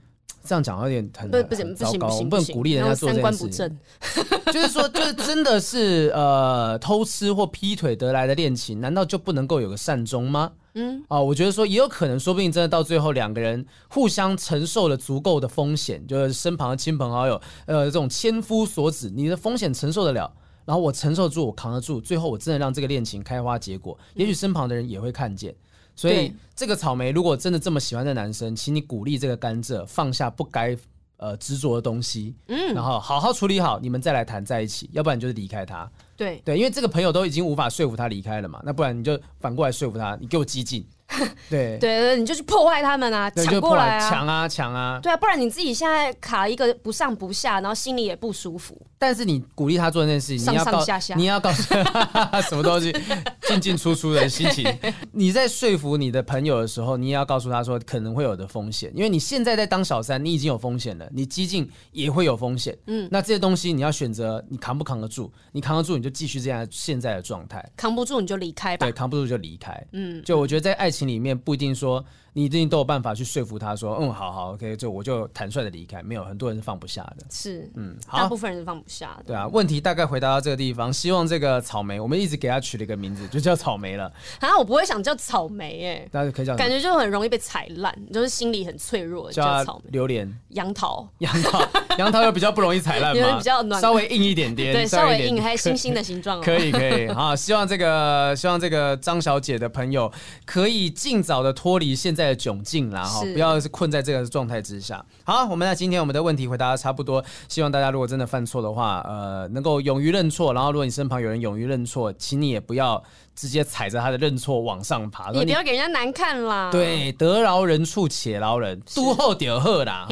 [0.46, 3.78] 这样讲有点很不不行不行不行，不能鼓励人家做这件事情。
[4.54, 10.52] 就是说，就是真的是呃偷吃或劈腿得来的恋情，难道就不能够有个善终吗？
[10.76, 20.32] 嗯啊，我觉得说也有可能，说不定真的到最后两个人互相承受了足够的风险，就是身旁的亲朋好友，呃，这种千夫所指，你的风险承受得了，
[20.66, 25.56] 然后我承受住，我扛得住，最后我真的让这个恋情开花结果，也许身旁的人也会看见。
[25.96, 30.78] 所以这个草莓如果真的这么喜欢的男生，请你鼓励这个甘蔗放下不该
[31.18, 35.90] 呃执着的东西，嗯，然后好好处理好，你们再来谈在一起，要不然就是离开他。
[36.18, 40.86] 对对，因为这个朋友都已经无法说服他离开了嘛，那不然你就反过来说服他，你给我激进。
[41.50, 45.00] 对对，你就去破坏他们啊，抢过来啊，抢啊抢啊！
[45.02, 48.76] 对啊，不然你自己现在卡一个不上不下，然后心里也不舒服。
[48.98, 51.62] 但是你鼓励他做那件事情，你要告诉，你要告诉
[52.50, 52.92] 什么东西？
[53.48, 54.66] 进进出出的心情。
[55.12, 62.76] 你在说服你的朋友的时候，你也要告诉他说可能会有的风险，因为你现在在当小三，你已经有风险了，你激进也会有风险。
[62.88, 65.32] 嗯，那这些东西你要选择，你扛不扛得住？
[65.52, 68.88] 你扛得住，你就继续这样现在的状态；扛不住，你就离开吧。
[68.88, 69.86] 对，扛不住就离开。
[69.92, 72.04] 嗯，就我觉得在爱情里面不一定说。
[72.38, 76.04] 你一定都有办法去说服他说，嗯，好好，OK，就我就坦率的离开。
[76.04, 77.26] 没有，很多人是放不下的。
[77.32, 79.24] 是，嗯，大部分人是放不下的。
[79.28, 80.92] 对啊，问题大概回答到这个地方。
[80.92, 84.12] 希望这个草莓，我们一直给他取了一个名字，就叫草莓了。
[84.42, 89.92] 啊，我不会想叫草莓，哎，大家可以叫，感觉就很容易被踩烂，就是心里很脆弱，叫草莓。
[89.92, 91.66] 榴莲、杨桃、杨桃、
[91.98, 93.38] 杨桃又比较不容易踩烂嘛？
[93.40, 96.42] 比较暖，稍微硬一点点，对，稍微硬，还有星星的形状。
[96.42, 100.12] 可以，可以，好，希望这个，希望这个张小姐的朋友
[100.44, 103.04] 可以尽早的脱离现在的窘境啦。
[103.04, 105.04] 哈，不要是困在这个状态之下。
[105.24, 110.54] 好，我们那今天我们的问题回答的差不多，希望大家如果真的犯错的话，呃，能够勇于认错。
[110.54, 113.02] 然后，如果你身旁有人勇于认错，请你也不要
[113.36, 116.70] 直接踩着他的认错往上爬，你不要给人家难看啦。
[116.72, 120.08] 对，得饶人处且饶人，都后点贺啦。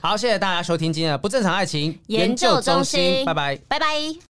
[0.00, 4.14] 好，谢谢大家收听今天的不正常爱情研究中心，拜拜，拜拜。